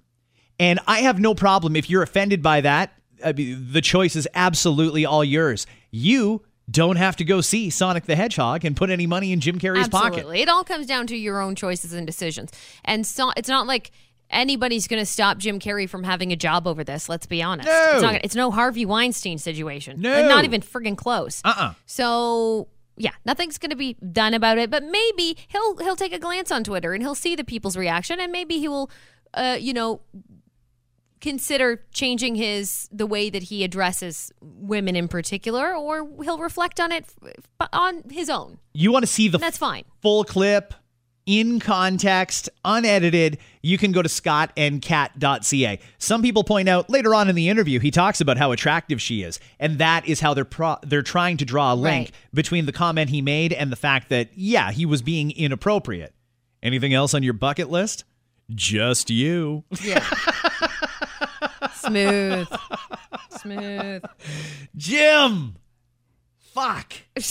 And 0.60 0.80
I 0.88 1.00
have 1.00 1.20
no 1.20 1.36
problem 1.36 1.76
if 1.76 1.90
you're 1.90 2.04
offended 2.04 2.42
by 2.42 2.62
that. 2.62 2.94
I 3.24 3.34
mean, 3.34 3.68
the 3.72 3.82
choice 3.82 4.16
is 4.16 4.28
absolutely 4.34 5.06
all 5.06 5.24
yours. 5.24 5.68
You 5.92 6.44
don't 6.70 6.98
have 6.98 7.16
to 7.18 7.24
go 7.24 7.42
see 7.42 7.70
Sonic 7.70 8.06
the 8.06 8.16
Hedgehog 8.16 8.66
and 8.66 8.76
put 8.76 8.90
any 8.90 9.08
money 9.08 9.32
in 9.32 9.40
Jim 9.40 9.60
Carrey's 9.60 9.88
pocket. 9.88 10.08
Absolutely. 10.08 10.38
pocket. 10.38 10.42
It 10.42 10.50
all 10.50 10.64
comes 10.64 10.86
down 10.86 11.08
to 11.08 11.16
your 11.16 11.42
own 11.42 11.56
choices 11.56 11.94
and 11.94 12.06
decisions. 12.06 12.52
And 12.84 13.06
so 13.06 13.32
it's 13.38 13.50
not 13.50 13.68
like 13.68 13.92
anybody's 14.30 14.88
going 14.88 15.02
to 15.02 15.06
stop 15.06 15.38
Jim 15.38 15.60
Carrey 15.60 15.88
from 15.88 16.04
having 16.04 16.32
a 16.34 16.36
job 16.36 16.68
over 16.68 16.84
this. 16.84 17.08
Let's 17.08 17.26
be 17.26 17.42
honest. 17.42 17.68
No. 17.68 17.92
It's, 17.94 18.02
not, 18.02 18.16
it's 18.24 18.36
no 18.36 18.52
Harvey 18.52 18.86
Weinstein 18.86 19.38
situation. 19.38 20.02
No. 20.02 20.28
Not 20.28 20.44
even 20.44 20.62
friggin' 20.62 20.98
close. 20.98 21.42
Uh-uh. 21.46 21.74
So 21.86 22.68
yeah, 22.98 23.12
nothing's 23.26 23.58
going 23.58 23.70
to 23.70 23.78
be 23.78 23.94
done 23.94 24.34
about 24.34 24.58
it. 24.58 24.70
But 24.70 24.84
maybe 24.84 25.38
he'll 25.48 25.78
he'll 25.78 25.96
take 25.96 26.14
a 26.14 26.20
glance 26.20 26.52
on 26.52 26.64
Twitter 26.64 26.94
and 26.94 27.02
he'll 27.02 27.16
see 27.16 27.36
the 27.36 27.44
people's 27.44 27.78
reaction, 27.78 28.20
and 28.20 28.32
maybe 28.32 28.58
he 28.58 28.68
will, 28.68 28.90
uh, 29.34 29.58
you 29.60 29.74
know, 29.74 30.02
consider 31.22 31.84
changing 31.92 32.36
his 32.36 32.88
the 32.92 33.06
way 33.08 33.30
that 33.30 33.44
he 33.44 33.64
addresses 33.64 34.32
women 34.42 34.96
in 34.96 35.08
particular, 35.08 35.76
or 35.76 36.08
he'll 36.24 36.38
reflect 36.40 36.80
on 36.80 36.92
it 36.92 37.06
on 37.74 38.04
his 38.10 38.30
own. 38.30 38.60
You 38.74 38.92
want 38.92 39.04
to 39.04 39.08
see 39.12 39.28
the 39.28 39.38
That's 39.38 39.58
fine. 39.58 39.84
full 40.02 40.24
clip? 40.24 40.74
in 41.26 41.60
context, 41.60 42.48
unedited, 42.64 43.38
you 43.62 43.78
can 43.78 43.92
go 43.92 44.02
to 44.02 44.08
scottandcat.ca. 44.08 45.80
Some 45.98 46.22
people 46.22 46.46
point 46.46 46.70
out 46.70 46.90
later 46.90 47.14
on 47.14 47.30
in 47.30 47.36
the 47.36 47.50
interview, 47.50 47.80
he 47.82 47.92
talks 47.92 48.22
about 48.22 48.38
how 48.38 48.54
attractive 48.54 49.02
she 49.02 49.24
is, 49.24 49.38
and 49.60 49.78
that 49.80 50.08
is 50.08 50.22
how 50.22 50.34
they're 50.34 50.46
pro- 50.46 50.78
they're 50.84 51.02
trying 51.02 51.36
to 51.36 51.44
draw 51.46 51.74
a 51.74 51.76
link 51.76 52.08
Right. 52.08 52.12
between 52.34 52.66
the 52.66 52.72
comment 52.72 53.10
he 53.10 53.22
made 53.22 53.52
and 53.52 53.74
the 53.74 53.76
fact 53.76 54.08
that 54.08 54.30
yeah, 54.36 54.72
he 54.72 54.86
was 54.86 55.02
being 55.02 55.32
inappropriate. 55.32 56.14
Anything 56.64 56.94
else 56.94 57.14
on 57.14 57.24
your 57.24 57.34
bucket 57.34 57.70
list? 57.70 58.06
Just 58.56 59.10
you. 59.10 59.66
Yeah. 59.84 60.06
Smooth. 61.88 62.48
Smooth. 63.41 64.03
Jim. 64.75 65.56
Fuck. 66.53 66.94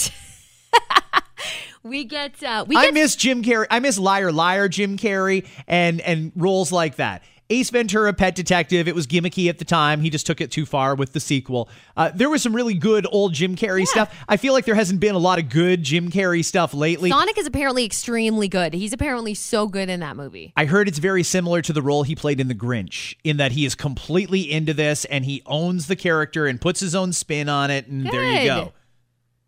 We 1.86 2.04
get 2.04 2.42
uh 2.42 2.64
we 2.66 2.74
I 2.76 2.86
get 2.86 2.94
miss 2.94 3.14
Jim 3.14 3.44
Carrey. 3.44 3.66
I 3.70 3.78
miss 3.78 3.96
Liar 3.96 4.32
Liar 4.32 4.68
Jim 4.68 4.96
Carrey 4.96 5.46
and 5.68 6.00
and 6.00 6.32
roles 6.34 6.72
like 6.72 6.96
that. 6.96 7.22
Ace 7.48 7.70
Ventura, 7.70 8.12
Pet 8.12 8.34
Detective. 8.34 8.88
It 8.88 8.94
was 8.94 9.06
gimmicky 9.06 9.48
at 9.48 9.58
the 9.58 9.64
time. 9.64 10.00
He 10.00 10.10
just 10.10 10.26
took 10.26 10.40
it 10.40 10.50
too 10.50 10.66
far 10.66 10.94
with 10.96 11.12
the 11.12 11.20
sequel. 11.20 11.68
Uh, 11.96 12.10
there 12.12 12.28
was 12.28 12.42
some 12.42 12.54
really 12.54 12.74
good 12.74 13.06
old 13.10 13.34
Jim 13.34 13.54
Carrey 13.54 13.86
stuff. 13.86 14.12
I 14.28 14.36
feel 14.36 14.52
like 14.52 14.64
there 14.64 14.74
hasn't 14.74 14.98
been 14.98 15.14
a 15.14 15.18
lot 15.18 15.38
of 15.38 15.48
good 15.48 15.82
Jim 15.84 16.10
Carrey 16.10 16.44
stuff 16.44 16.74
lately. 16.74 17.10
Sonic 17.10 17.38
is 17.38 17.46
apparently 17.46 17.84
extremely 17.84 18.48
good. 18.48 18.74
He's 18.74 18.92
apparently 18.92 19.34
so 19.34 19.68
good 19.68 19.88
in 19.88 20.00
that 20.00 20.16
movie. 20.16 20.52
I 20.56 20.64
heard 20.64 20.88
it's 20.88 20.98
very 20.98 21.22
similar 21.22 21.62
to 21.62 21.72
the 21.72 21.82
role 21.82 22.02
he 22.02 22.16
played 22.16 22.40
in 22.40 22.48
The 22.48 22.54
Grinch, 22.54 23.14
in 23.22 23.36
that 23.36 23.52
he 23.52 23.64
is 23.64 23.74
completely 23.76 24.50
into 24.50 24.74
this 24.74 25.04
and 25.04 25.24
he 25.24 25.42
owns 25.46 25.86
the 25.86 25.96
character 25.96 26.46
and 26.46 26.60
puts 26.60 26.80
his 26.80 26.94
own 26.94 27.12
spin 27.12 27.48
on 27.48 27.70
it. 27.70 27.86
And 27.86 28.06
there 28.06 28.24
you 28.24 28.48
go. 28.48 28.72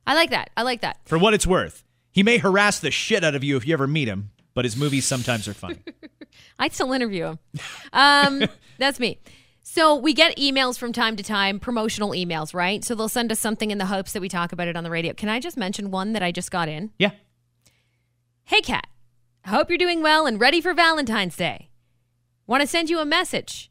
I 0.07 0.15
like 0.15 0.31
that. 0.31 0.51
I 0.57 0.63
like 0.63 0.83
that. 0.83 0.99
For 1.05 1.19
what 1.19 1.35
it's 1.35 1.47
worth, 1.47 1.85
he 2.13 2.23
may 2.23 2.39
harass 2.39 2.79
the 2.79 2.91
shit 2.91 3.25
out 3.25 3.35
of 3.35 3.45
you 3.45 3.57
if 3.57 3.67
you 3.67 3.75
ever 3.75 3.87
meet 3.87 4.09
him, 4.09 4.31
but 4.59 4.65
his 4.65 4.77
movies 4.77 5.05
sometimes 5.05 5.47
are 5.47 5.55
funny. 5.55 5.79
I'd 6.59 6.73
still 6.73 6.93
interview 6.93 7.27
him. 7.27 7.39
Um, 7.93 8.43
that's 8.79 8.99
me. 8.99 9.21
So 9.63 9.95
we 9.95 10.13
get 10.13 10.37
emails 10.37 10.77
from 10.77 10.93
time 10.93 11.15
to 11.15 11.23
time, 11.23 11.61
promotional 11.61 12.11
emails, 12.11 12.53
right? 12.53 12.83
So 12.83 12.97
they'll 12.97 13.09
send 13.09 13.31
us 13.31 13.39
something 13.39 13.71
in 13.71 13.79
the 13.79 13.87
hopes 13.87 14.15
that 14.15 14.21
we 14.21 14.29
talk 14.29 14.51
about 14.51 14.67
it 14.67 14.75
on 14.75 14.83
the 14.83 14.91
radio. 14.91 15.13
Can 15.15 15.29
I 15.29 15.39
just 15.39 15.57
mention 15.57 15.93
one 15.93 16.13
that 16.13 16.25
I 16.25 16.33
just 16.33 16.51
got 16.51 16.69
in? 16.69 16.91
yeah. 16.99 17.13
Hey, 18.47 18.61
Kat. 18.61 18.89
Hope 19.47 19.69
you're 19.69 19.79
doing 19.79 20.03
well 20.03 20.27
and 20.27 20.41
ready 20.41 20.61
for 20.61 20.75
Valentine's 20.75 21.37
Day. 21.37 21.71
Want 22.49 22.61
to 22.61 22.67
send 22.67 22.91
you 22.91 22.99
a 22.99 23.07
message. 23.07 23.71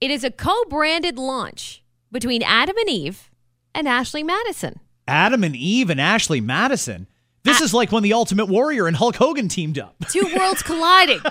It 0.00 0.10
is 0.10 0.24
a 0.24 0.32
co 0.32 0.64
branded 0.64 1.16
launch 1.16 1.84
between 2.10 2.42
Adam 2.42 2.76
and 2.76 2.90
Eve 2.90 3.30
and 3.72 3.86
Ashley 3.86 4.24
Madison. 4.24 4.80
Adam 5.06 5.44
and 5.44 5.54
Eve 5.54 5.90
and 5.90 6.00
Ashley 6.00 6.40
Madison. 6.40 7.06
This 7.46 7.60
is 7.62 7.72
like 7.72 7.90
when 7.92 8.02
the 8.02 8.12
Ultimate 8.12 8.46
Warrior 8.46 8.86
and 8.86 8.96
Hulk 8.96 9.16
Hogan 9.16 9.48
teamed 9.48 9.78
up. 9.78 9.94
Two 10.10 10.28
worlds 10.36 10.62
colliding. 10.62 11.20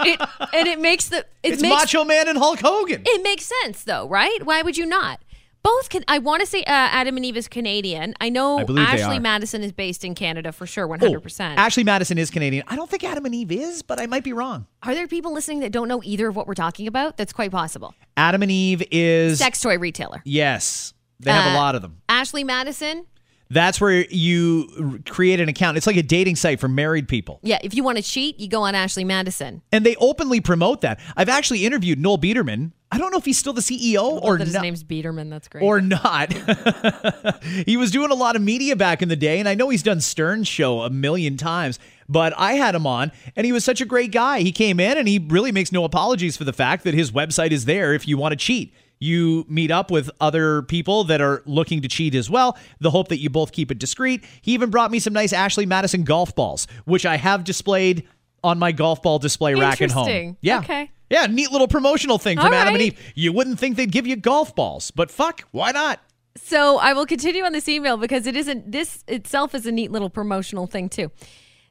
It, 0.00 0.20
and 0.52 0.66
it 0.68 0.80
makes 0.80 1.08
the. 1.08 1.18
It 1.18 1.54
It's 1.54 1.62
makes, 1.62 1.74
Macho 1.74 2.04
Man 2.04 2.28
and 2.28 2.36
Hulk 2.36 2.58
Hogan. 2.60 3.02
It 3.06 3.22
makes 3.22 3.50
sense, 3.62 3.84
though, 3.84 4.06
right? 4.08 4.44
Why 4.44 4.60
would 4.60 4.76
you 4.76 4.84
not? 4.84 5.20
Both 5.62 5.88
can. 5.88 6.04
I 6.08 6.18
want 6.18 6.40
to 6.40 6.46
say 6.46 6.58
uh, 6.60 6.64
Adam 6.66 7.16
and 7.16 7.24
Eve 7.24 7.38
is 7.38 7.48
Canadian. 7.48 8.14
I 8.20 8.28
know 8.28 8.58
I 8.58 8.64
Ashley. 8.82 9.18
Madison 9.18 9.62
is 9.62 9.72
based 9.72 10.04
in 10.04 10.14
Canada 10.14 10.52
for 10.52 10.66
sure, 10.66 10.86
one 10.86 10.98
hundred 11.00 11.20
percent. 11.20 11.58
Ashley 11.58 11.84
Madison 11.84 12.18
is 12.18 12.28
Canadian. 12.30 12.64
I 12.68 12.76
don't 12.76 12.90
think 12.90 13.02
Adam 13.04 13.24
and 13.24 13.34
Eve 13.34 13.52
is, 13.52 13.80
but 13.82 13.98
I 13.98 14.06
might 14.06 14.24
be 14.24 14.34
wrong. 14.34 14.66
Are 14.82 14.94
there 14.94 15.06
people 15.06 15.32
listening 15.32 15.60
that 15.60 15.72
don't 15.72 15.88
know 15.88 16.02
either 16.04 16.28
of 16.28 16.36
what 16.36 16.46
we're 16.46 16.54
talking 16.54 16.86
about? 16.86 17.16
That's 17.16 17.32
quite 17.32 17.50
possible. 17.52 17.94
Adam 18.16 18.42
and 18.42 18.50
Eve 18.50 18.82
is 18.90 19.38
Sex 19.38 19.60
toy 19.60 19.78
retailer. 19.78 20.20
yes. 20.26 20.92
They 21.20 21.30
have 21.30 21.46
a 21.46 21.56
Uh, 21.56 21.60
lot 21.62 21.74
of 21.76 21.80
them. 21.82 22.02
Ashley 22.08 22.44
Madison. 22.44 23.06
That's 23.50 23.80
where 23.80 24.04
you 24.06 25.02
create 25.06 25.40
an 25.40 25.48
account. 25.48 25.76
It's 25.76 25.86
like 25.86 25.96
a 25.96 26.02
dating 26.02 26.36
site 26.36 26.60
for 26.60 26.68
married 26.68 27.08
people. 27.08 27.40
Yeah, 27.42 27.58
if 27.62 27.74
you 27.74 27.84
want 27.84 27.98
to 27.98 28.02
cheat, 28.02 28.40
you 28.40 28.48
go 28.48 28.62
on 28.62 28.74
Ashley 28.74 29.04
Madison. 29.04 29.62
And 29.70 29.84
they 29.84 29.96
openly 29.96 30.40
promote 30.40 30.80
that. 30.80 30.98
I've 31.16 31.28
actually 31.28 31.64
interviewed 31.66 31.98
Noel 31.98 32.18
Biderman. 32.18 32.72
I 32.90 32.98
don't 32.98 33.10
know 33.10 33.18
if 33.18 33.24
he's 33.24 33.38
still 33.38 33.52
the 33.52 33.60
CEO 33.60 34.22
or 34.22 34.38
that 34.38 34.46
his 34.46 34.54
name's 34.54 34.84
Biderman. 34.84 35.28
That's 35.28 35.48
great. 35.48 35.64
or 35.64 35.80
not. 35.80 36.32
he 37.66 37.76
was 37.76 37.90
doing 37.90 38.12
a 38.12 38.14
lot 38.14 38.36
of 38.36 38.42
media 38.42 38.76
back 38.76 39.02
in 39.02 39.08
the 39.08 39.16
day, 39.16 39.40
and 39.40 39.48
I 39.48 39.54
know 39.54 39.68
he's 39.68 39.82
done 39.82 40.00
Stern's 40.00 40.46
show 40.46 40.82
a 40.82 40.90
million 40.90 41.36
times, 41.36 41.80
but 42.08 42.32
I 42.36 42.52
had 42.52 42.74
him 42.74 42.86
on, 42.86 43.10
and 43.34 43.46
he 43.46 43.52
was 43.52 43.64
such 43.64 43.80
a 43.80 43.84
great 43.84 44.12
guy. 44.12 44.40
He 44.40 44.52
came 44.52 44.78
in, 44.78 44.96
and 44.96 45.08
he 45.08 45.18
really 45.18 45.50
makes 45.50 45.72
no 45.72 45.84
apologies 45.84 46.36
for 46.36 46.44
the 46.44 46.52
fact 46.52 46.84
that 46.84 46.94
his 46.94 47.10
website 47.10 47.50
is 47.50 47.64
there 47.64 47.94
if 47.94 48.06
you 48.06 48.16
want 48.16 48.30
to 48.32 48.36
cheat. 48.36 48.72
You 49.04 49.44
meet 49.50 49.70
up 49.70 49.90
with 49.90 50.10
other 50.18 50.62
people 50.62 51.04
that 51.04 51.20
are 51.20 51.42
looking 51.44 51.82
to 51.82 51.88
cheat 51.88 52.14
as 52.14 52.30
well. 52.30 52.56
The 52.80 52.90
hope 52.90 53.08
that 53.08 53.18
you 53.18 53.28
both 53.28 53.52
keep 53.52 53.70
it 53.70 53.78
discreet. 53.78 54.24
He 54.40 54.54
even 54.54 54.70
brought 54.70 54.90
me 54.90 54.98
some 54.98 55.12
nice 55.12 55.34
Ashley 55.34 55.66
Madison 55.66 56.04
golf 56.04 56.34
balls, 56.34 56.66
which 56.86 57.04
I 57.04 57.18
have 57.18 57.44
displayed 57.44 58.08
on 58.42 58.58
my 58.58 58.72
golf 58.72 59.02
ball 59.02 59.18
display 59.18 59.54
rack 59.54 59.82
at 59.82 59.90
home. 59.90 60.38
Yeah. 60.40 60.60
Okay. 60.60 60.90
Yeah, 61.10 61.26
neat 61.26 61.52
little 61.52 61.68
promotional 61.68 62.16
thing 62.16 62.38
from 62.38 62.46
All 62.46 62.54
Adam 62.54 62.74
and. 62.76 62.82
Eve. 62.82 63.12
You 63.14 63.30
wouldn't 63.34 63.58
think 63.58 63.76
they'd 63.76 63.92
give 63.92 64.06
you 64.06 64.16
golf 64.16 64.56
balls, 64.56 64.90
but 64.90 65.10
fuck, 65.10 65.42
why 65.50 65.70
not? 65.70 66.00
So 66.36 66.78
I 66.78 66.94
will 66.94 67.04
continue 67.04 67.44
on 67.44 67.52
this 67.52 67.68
email 67.68 67.98
because 67.98 68.26
it 68.26 68.34
isn't 68.36 68.72
this 68.72 69.04
itself 69.06 69.54
is 69.54 69.66
a 69.66 69.72
neat 69.72 69.92
little 69.92 70.08
promotional 70.08 70.66
thing 70.66 70.88
too. 70.88 71.10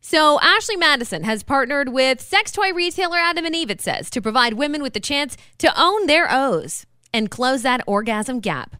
So 0.02 0.40
Ashley 0.42 0.76
Madison 0.76 1.24
has 1.24 1.42
partnered 1.42 1.90
with 1.90 2.22
sex 2.22 2.52
toy 2.52 2.74
retailer 2.74 3.18
Adam 3.18 3.44
and 3.44 3.56
Eve, 3.56 3.72
it 3.72 3.82
says, 3.82 4.12
to 4.12 4.22
provide 4.22 4.54
women 4.54 4.84
with 4.84 4.94
the 4.94 5.00
chance 5.00 5.36
to 5.58 5.74
own 5.76 6.06
their 6.06 6.28
O's 6.30 6.86
and 7.14 7.30
close 7.30 7.62
that 7.62 7.82
orgasm 7.88 8.40
gap. 8.40 8.76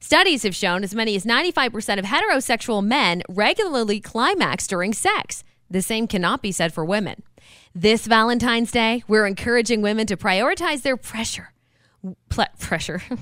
Studies 0.00 0.42
have 0.42 0.54
shown 0.54 0.82
as 0.82 0.94
many 0.94 1.14
as 1.14 1.24
95% 1.24 1.98
of 1.98 2.04
heterosexual 2.04 2.84
men 2.84 3.22
regularly 3.28 4.00
climax 4.00 4.66
during 4.66 4.92
sex. 4.92 5.44
The 5.70 5.82
same 5.82 6.06
cannot 6.06 6.42
be 6.42 6.52
said 6.52 6.72
for 6.74 6.84
women. 6.84 7.22
This 7.74 8.06
Valentine's 8.06 8.70
Day, 8.70 9.02
we're 9.08 9.26
encouraging 9.26 9.80
women 9.80 10.06
to 10.08 10.16
prioritize 10.16 10.82
their 10.82 10.96
pressure. 10.96 11.52
Ple- 12.28 12.46
pressure. 12.58 13.02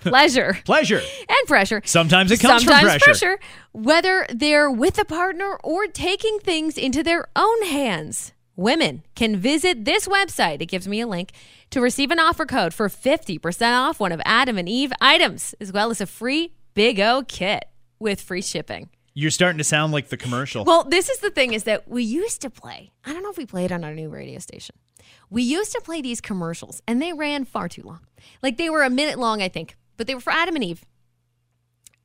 Pleasure 0.00 0.56
Pleasure. 0.64 1.00
and 1.28 1.48
pressure. 1.48 1.82
Sometimes 1.84 2.30
it 2.30 2.38
comes 2.38 2.62
from 2.62 2.72
Sometimes 2.74 3.02
pressure. 3.02 3.40
whether 3.72 4.26
they're 4.32 4.70
with 4.70 4.96
a 4.96 5.04
partner 5.04 5.58
or 5.64 5.88
taking 5.88 6.38
things 6.38 6.78
into 6.78 7.02
their 7.02 7.26
own 7.34 7.62
hands. 7.64 8.32
Women 8.54 9.02
can 9.16 9.36
visit 9.36 9.84
this 9.84 10.06
website. 10.06 10.62
It 10.62 10.66
gives 10.66 10.86
me 10.86 11.00
a 11.00 11.06
link 11.08 11.32
to 11.70 11.80
receive 11.80 12.10
an 12.10 12.18
offer 12.18 12.46
code 12.46 12.72
for 12.74 12.88
50% 12.88 13.76
off 13.76 14.00
one 14.00 14.12
of 14.12 14.20
Adam 14.24 14.58
and 14.58 14.68
Eve 14.68 14.92
items, 15.00 15.54
as 15.60 15.72
well 15.72 15.90
as 15.90 16.00
a 16.00 16.06
free 16.06 16.52
Big 16.74 17.00
O 17.00 17.24
kit 17.26 17.64
with 17.98 18.20
free 18.20 18.42
shipping. 18.42 18.88
You're 19.14 19.32
starting 19.32 19.58
to 19.58 19.64
sound 19.64 19.92
like 19.92 20.10
the 20.10 20.16
commercial. 20.16 20.64
Well, 20.64 20.84
this 20.84 21.08
is 21.08 21.18
the 21.18 21.30
thing 21.30 21.52
is 21.52 21.64
that 21.64 21.88
we 21.88 22.04
used 22.04 22.40
to 22.42 22.50
play. 22.50 22.92
I 23.04 23.12
don't 23.12 23.24
know 23.24 23.30
if 23.30 23.36
we 23.36 23.46
played 23.46 23.72
on 23.72 23.82
our 23.82 23.92
new 23.92 24.08
radio 24.08 24.38
station. 24.38 24.76
We 25.28 25.42
used 25.42 25.72
to 25.72 25.80
play 25.80 26.00
these 26.00 26.20
commercials 26.20 26.80
and 26.86 27.02
they 27.02 27.12
ran 27.12 27.44
far 27.44 27.68
too 27.68 27.82
long. 27.82 28.00
Like 28.42 28.58
they 28.58 28.70
were 28.70 28.84
a 28.84 28.90
minute 28.90 29.18
long, 29.18 29.42
I 29.42 29.48
think, 29.48 29.76
but 29.96 30.06
they 30.06 30.14
were 30.14 30.20
for 30.20 30.32
Adam 30.32 30.54
and 30.54 30.64
Eve. 30.64 30.84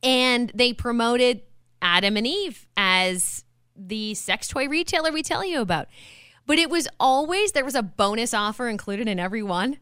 And 0.02 0.50
they 0.54 0.72
promoted 0.72 1.42
Adam 1.80 2.16
and 2.16 2.26
Eve 2.26 2.66
as 2.76 3.44
the 3.76 4.14
sex 4.14 4.48
toy 4.48 4.68
retailer 4.68 5.12
we 5.12 5.22
tell 5.22 5.44
you 5.44 5.60
about. 5.60 5.86
But 6.46 6.58
it 6.58 6.70
was 6.70 6.88
always 7.00 7.52
there 7.52 7.64
was 7.64 7.74
a 7.74 7.82
bonus 7.82 8.34
offer 8.34 8.68
included 8.68 9.08
in 9.08 9.18
every 9.18 9.42
one. 9.42 9.78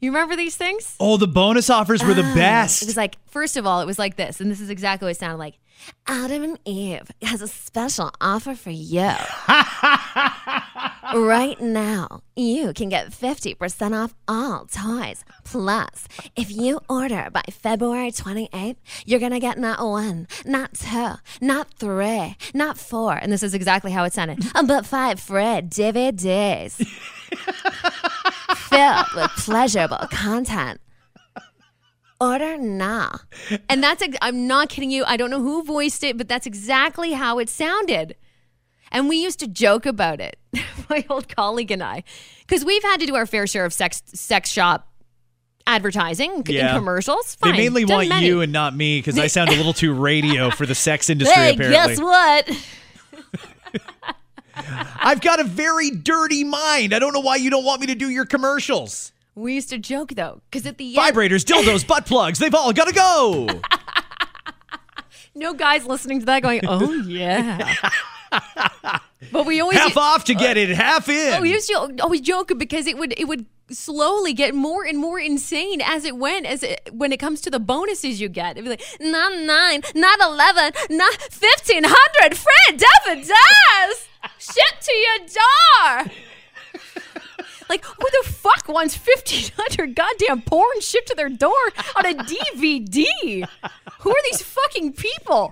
You 0.00 0.10
remember 0.10 0.34
these 0.34 0.56
things? 0.56 0.96
oh, 0.98 1.16
the 1.16 1.28
bonus 1.28 1.70
offers 1.70 2.02
were 2.02 2.14
the 2.14 2.24
ah, 2.24 2.34
best. 2.34 2.82
It 2.82 2.86
was 2.86 2.96
like, 2.96 3.18
first 3.26 3.56
of 3.56 3.66
all, 3.66 3.80
it 3.80 3.86
was 3.86 4.00
like 4.00 4.16
this, 4.16 4.40
and 4.40 4.50
this 4.50 4.60
is 4.60 4.68
exactly 4.68 5.06
what 5.06 5.12
it 5.12 5.18
sounded 5.18 5.38
like. 5.38 5.58
Adam 6.06 6.42
and 6.42 6.58
Eve 6.64 7.10
has 7.22 7.42
a 7.42 7.48
special 7.48 8.10
offer 8.20 8.54
for 8.54 8.70
you. 8.70 9.12
right 11.14 11.60
now, 11.60 12.22
you 12.36 12.72
can 12.72 12.88
get 12.88 13.10
50% 13.10 14.02
off 14.02 14.14
all 14.26 14.66
toys. 14.66 15.24
Plus, 15.44 16.08
if 16.36 16.50
you 16.50 16.80
order 16.88 17.28
by 17.32 17.42
February 17.50 18.10
28th, 18.10 18.76
you're 19.06 19.20
going 19.20 19.32
to 19.32 19.40
get 19.40 19.58
not 19.58 19.84
one, 19.84 20.26
not 20.44 20.74
two, 20.74 21.12
not 21.40 21.68
three, 21.74 22.36
not 22.54 22.78
four. 22.78 23.14
And 23.14 23.32
this 23.32 23.42
is 23.42 23.54
exactly 23.54 23.92
how 23.92 24.04
it 24.04 24.12
sounded, 24.12 24.44
but 24.66 24.86
five 24.86 25.20
free 25.20 25.42
DVDs 25.42 26.84
filled 28.56 29.06
with 29.14 29.30
pleasurable 29.36 30.06
content. 30.10 30.80
And 33.68 33.82
that's, 33.82 34.02
ex- 34.02 34.16
I'm 34.22 34.46
not 34.46 34.68
kidding 34.68 34.90
you. 34.90 35.04
I 35.06 35.16
don't 35.16 35.30
know 35.30 35.40
who 35.40 35.62
voiced 35.64 36.04
it, 36.04 36.16
but 36.16 36.28
that's 36.28 36.46
exactly 36.46 37.12
how 37.12 37.38
it 37.38 37.48
sounded. 37.48 38.16
And 38.90 39.08
we 39.08 39.16
used 39.22 39.40
to 39.40 39.48
joke 39.48 39.86
about 39.86 40.20
it, 40.20 40.36
my 40.90 41.04
old 41.08 41.34
colleague 41.34 41.70
and 41.70 41.82
I, 41.82 42.04
because 42.40 42.64
we've 42.64 42.82
had 42.82 43.00
to 43.00 43.06
do 43.06 43.14
our 43.16 43.26
fair 43.26 43.46
share 43.46 43.64
of 43.64 43.72
sex 43.72 44.02
sex 44.06 44.50
shop 44.50 44.88
advertising 45.66 46.42
Yeah. 46.46 46.70
in 46.70 46.76
commercials. 46.76 47.36
they 47.42 47.50
Fine, 47.50 47.56
mainly 47.58 47.84
done 47.84 47.96
want 47.96 48.08
many. 48.08 48.26
you 48.26 48.40
and 48.40 48.52
not 48.52 48.74
me 48.76 48.98
because 48.98 49.18
I 49.18 49.28
sound 49.28 49.48
a 49.50 49.56
little 49.56 49.72
too 49.72 49.94
radio 49.94 50.50
for 50.50 50.66
the 50.66 50.74
sex 50.74 51.08
industry, 51.10 51.34
Hey, 51.34 51.54
apparently. 51.54 51.96
guess 51.96 52.00
what? 52.00 52.50
I've 55.00 55.20
got 55.20 55.40
a 55.40 55.44
very 55.44 55.90
dirty 55.90 56.44
mind. 56.44 56.92
I 56.94 56.98
don't 56.98 57.12
know 57.14 57.20
why 57.20 57.36
you 57.36 57.48
don't 57.50 57.64
want 57.64 57.80
me 57.80 57.86
to 57.88 57.94
do 57.94 58.10
your 58.10 58.26
commercials. 58.26 59.11
We 59.34 59.54
used 59.54 59.70
to 59.70 59.78
joke 59.78 60.10
though, 60.14 60.42
because 60.50 60.66
at 60.66 60.78
the 60.78 60.98
end, 60.98 61.14
Vibrators, 61.14 61.44
dildos, 61.44 61.86
butt 61.86 62.06
plugs, 62.06 62.38
they've 62.38 62.54
all 62.54 62.72
got 62.72 62.88
to 62.88 62.94
go. 62.94 63.48
no 65.34 65.54
guys 65.54 65.86
listening 65.86 66.20
to 66.20 66.26
that 66.26 66.42
going, 66.42 66.60
"Oh 66.66 66.92
yeah." 66.92 67.74
But 69.30 69.46
we 69.46 69.60
always 69.60 69.78
half 69.78 69.96
off 69.96 70.24
to 70.24 70.34
get 70.34 70.56
it 70.56 70.70
half 70.70 71.08
in. 71.08 71.34
Oh, 71.34 71.40
we 71.40 71.52
used 71.52 71.68
to 71.68 71.96
always 72.02 72.20
joke 72.20 72.52
because 72.58 72.86
it 72.86 72.98
would 72.98 73.14
it 73.18 73.26
would 73.26 73.46
slowly 73.70 74.34
get 74.34 74.54
more 74.54 74.84
and 74.84 74.98
more 74.98 75.18
insane 75.18 75.80
as 75.80 76.04
it 76.04 76.16
went. 76.16 76.44
As 76.46 76.62
it, 76.62 76.90
when 76.92 77.12
it 77.12 77.18
comes 77.18 77.40
to 77.42 77.50
the 77.50 77.60
bonuses 77.60 78.20
you 78.20 78.28
get, 78.28 78.52
it'd 78.58 78.64
be 78.64 78.70
like 78.70 78.82
not 79.00 79.32
nine, 79.38 79.82
not 79.94 80.20
eleven, 80.20 80.72
not 80.90 81.14
fifteen 81.30 81.84
hundred. 81.86 82.36
Fred 82.36 82.82
Devin 83.06 83.26
does 83.26 84.08
ship 84.38 84.80
to 84.80 84.92
your 84.92 85.18
door. 85.28 86.12
Like, 87.72 87.86
who 87.86 88.06
the 88.22 88.28
fuck 88.28 88.68
wants 88.68 88.94
1500 88.98 89.96
goddamn 89.96 90.42
porn 90.42 90.82
shipped 90.82 91.08
to 91.08 91.14
their 91.14 91.30
door 91.30 91.54
on 91.96 92.04
a 92.04 92.12
DVD? 92.12 93.48
Who 94.00 94.10
are 94.10 94.22
these 94.30 94.42
fucking 94.42 94.92
people? 94.92 95.50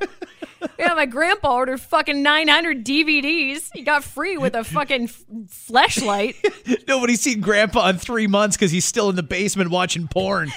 Yeah, 0.78 0.92
my 0.92 1.06
grandpa 1.06 1.54
ordered 1.54 1.80
fucking 1.80 2.22
900 2.22 2.84
DVDs. 2.84 3.70
He 3.72 3.80
got 3.80 4.04
free 4.04 4.36
with 4.36 4.54
a 4.54 4.64
fucking 4.64 5.04
f- 5.04 5.24
flashlight. 5.48 6.36
Nobody's 6.86 7.22
seen 7.22 7.40
Grandpa 7.40 7.88
in 7.88 7.96
three 7.96 8.26
months 8.26 8.54
because 8.54 8.70
he's 8.70 8.84
still 8.84 9.08
in 9.08 9.16
the 9.16 9.22
basement 9.22 9.70
watching 9.70 10.06
porn. 10.06 10.52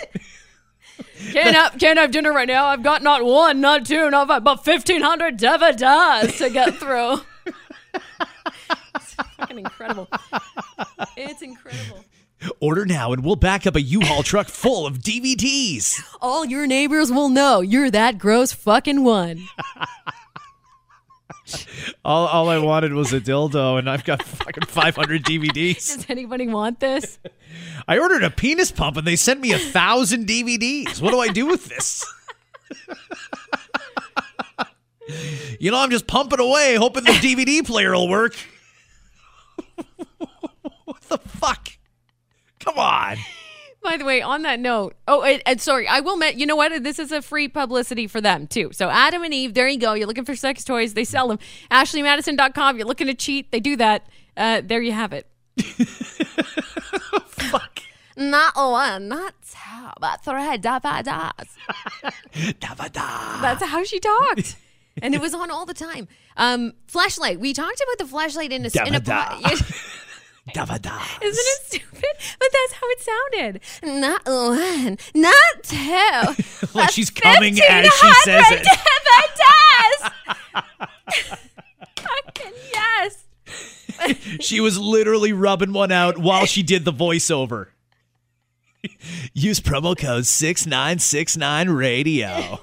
Can't 1.31 1.55
have, 1.55 1.79
can't 1.79 1.97
have 1.97 2.11
dinner 2.11 2.33
right 2.33 2.49
now. 2.49 2.65
I've 2.65 2.83
got 2.83 3.03
not 3.03 3.23
one, 3.23 3.61
not 3.61 3.85
two, 3.85 4.09
not 4.09 4.27
five, 4.27 4.43
but 4.43 4.67
1500 4.67 5.37
DVDs 5.37 6.37
to 6.39 6.49
get 6.49 6.75
through. 6.75 7.21
it's 8.95 9.13
fucking 9.37 9.59
incredible. 9.59 10.09
It's 11.29 11.41
incredible. 11.41 12.03
Order 12.59 12.85
now 12.85 13.13
and 13.13 13.23
we'll 13.23 13.37
back 13.37 13.65
up 13.65 13.75
a 13.75 13.81
U-Haul 13.81 14.23
truck 14.23 14.47
full 14.47 14.85
of 14.85 14.99
DVDs. 14.99 16.01
All 16.21 16.45
your 16.45 16.67
neighbors 16.67 17.11
will 17.11 17.29
know 17.29 17.61
you're 17.61 17.89
that 17.91 18.17
gross 18.17 18.51
fucking 18.51 19.03
one. 19.03 19.47
All, 22.05 22.25
all 22.27 22.49
I 22.49 22.57
wanted 22.57 22.93
was 22.93 23.13
a 23.13 23.19
dildo, 23.19 23.77
and 23.77 23.89
I've 23.89 24.03
got 24.03 24.23
fucking 24.23 24.65
500 24.65 25.23
DVDs. 25.23 25.95
Does 25.95 26.05
anybody 26.09 26.47
want 26.47 26.79
this? 26.79 27.19
I 27.87 27.99
ordered 27.99 28.23
a 28.23 28.29
penis 28.29 28.71
pump, 28.71 28.97
and 28.97 29.05
they 29.05 29.15
sent 29.15 29.39
me 29.39 29.51
a 29.51 29.59
thousand 29.59 30.25
DVDs. 30.25 31.01
What 31.01 31.11
do 31.11 31.19
I 31.19 31.27
do 31.27 31.45
with 31.45 31.65
this? 31.65 32.05
you 35.59 35.69
know, 35.71 35.77
I'm 35.77 35.91
just 35.91 36.07
pumping 36.07 36.39
away, 36.39 36.75
hoping 36.75 37.03
the 37.03 37.11
DVD 37.11 37.65
player 37.65 37.91
will 37.91 38.09
work. 38.09 38.35
The 41.07 41.17
fuck? 41.17 41.69
Come 42.59 42.77
on. 42.77 43.17
By 43.83 43.97
the 43.97 44.05
way, 44.05 44.21
on 44.21 44.43
that 44.43 44.61
note, 44.61 44.95
oh, 45.09 45.23
and, 45.23 45.41
and 45.45 45.59
sorry, 45.59 45.89
I 45.89 45.99
will. 45.99 46.15
Met, 46.15 46.37
you 46.37 46.45
know 46.45 46.55
what? 46.55 46.83
This 46.83 46.99
is 46.99 47.11
a 47.11 47.21
free 47.21 47.49
publicity 47.49 48.07
for 48.07 48.21
them 48.21 48.47
too. 48.47 48.69
So 48.71 48.89
Adam 48.89 49.23
and 49.23 49.33
Eve, 49.33 49.53
there 49.53 49.67
you 49.67 49.77
go. 49.77 49.93
You're 49.93 50.07
looking 50.07 50.23
for 50.23 50.35
sex 50.35 50.63
toys, 50.63 50.93
they 50.93 51.03
sell 51.03 51.27
them. 51.27 51.37
AshleyMadison.com. 51.69 52.77
You're 52.77 52.87
looking 52.87 53.07
to 53.07 53.13
cheat, 53.13 53.51
they 53.51 53.59
do 53.59 53.75
that. 53.75 54.07
Uh, 54.37 54.61
there 54.63 54.81
you 54.81 54.93
have 54.93 55.11
it. 55.11 55.27
Fuck. 57.27 57.81
Not 58.15 58.55
one, 58.55 59.09
not 59.09 59.33
two, 59.41 59.89
but 59.99 60.23
three 60.23 60.57
da-ba-das. 60.57 61.57
Da-ba-da. 62.59 63.41
That's 63.41 63.63
how 63.63 63.83
she 63.83 63.99
talked. 63.99 64.55
And 65.01 65.13
it 65.13 65.21
was 65.21 65.33
on 65.33 65.51
all 65.51 65.65
the 65.65 65.73
time. 65.73 66.07
Um, 66.37 66.73
flashlight. 66.87 67.39
We 67.39 67.53
talked 67.53 67.81
about 67.81 67.97
the 67.97 68.09
flashlight 68.09 68.51
in 68.51 68.65
a, 68.65 68.87
in 68.87 68.95
a 68.95 68.99
Da-ba-da. 70.51 70.89
po- 70.89 70.95
Da-ba-da. 70.99 70.99
Isn't 71.25 71.45
it 71.45 71.61
stupid? 71.65 72.37
But 72.39 72.49
that's 72.51 72.73
how 72.73 72.87
it 72.89 73.01
sounded. 73.01 73.61
Not 74.01 74.25
one, 74.25 74.97
not 75.15 75.63
two. 75.63 76.43
Like 76.73 76.89
she's 76.91 77.09
coming 77.11 77.59
as 77.61 77.93
she 77.93 78.13
says 78.23 78.45
it. 78.51 78.65
it. 78.65 78.67
Fucking 81.97 82.53
yes. 82.73 83.25
She 84.39 84.59
was 84.59 84.79
literally 84.79 85.33
rubbing 85.33 85.71
one 85.71 85.91
out 85.91 86.17
while 86.17 86.45
she 86.45 86.63
did 86.63 86.83
the 86.83 86.91
voiceover. 86.91 87.67
Use 89.33 89.59
promo 89.59 89.95
code 89.97 90.25
6969 90.25 91.69
radio. 91.69 92.59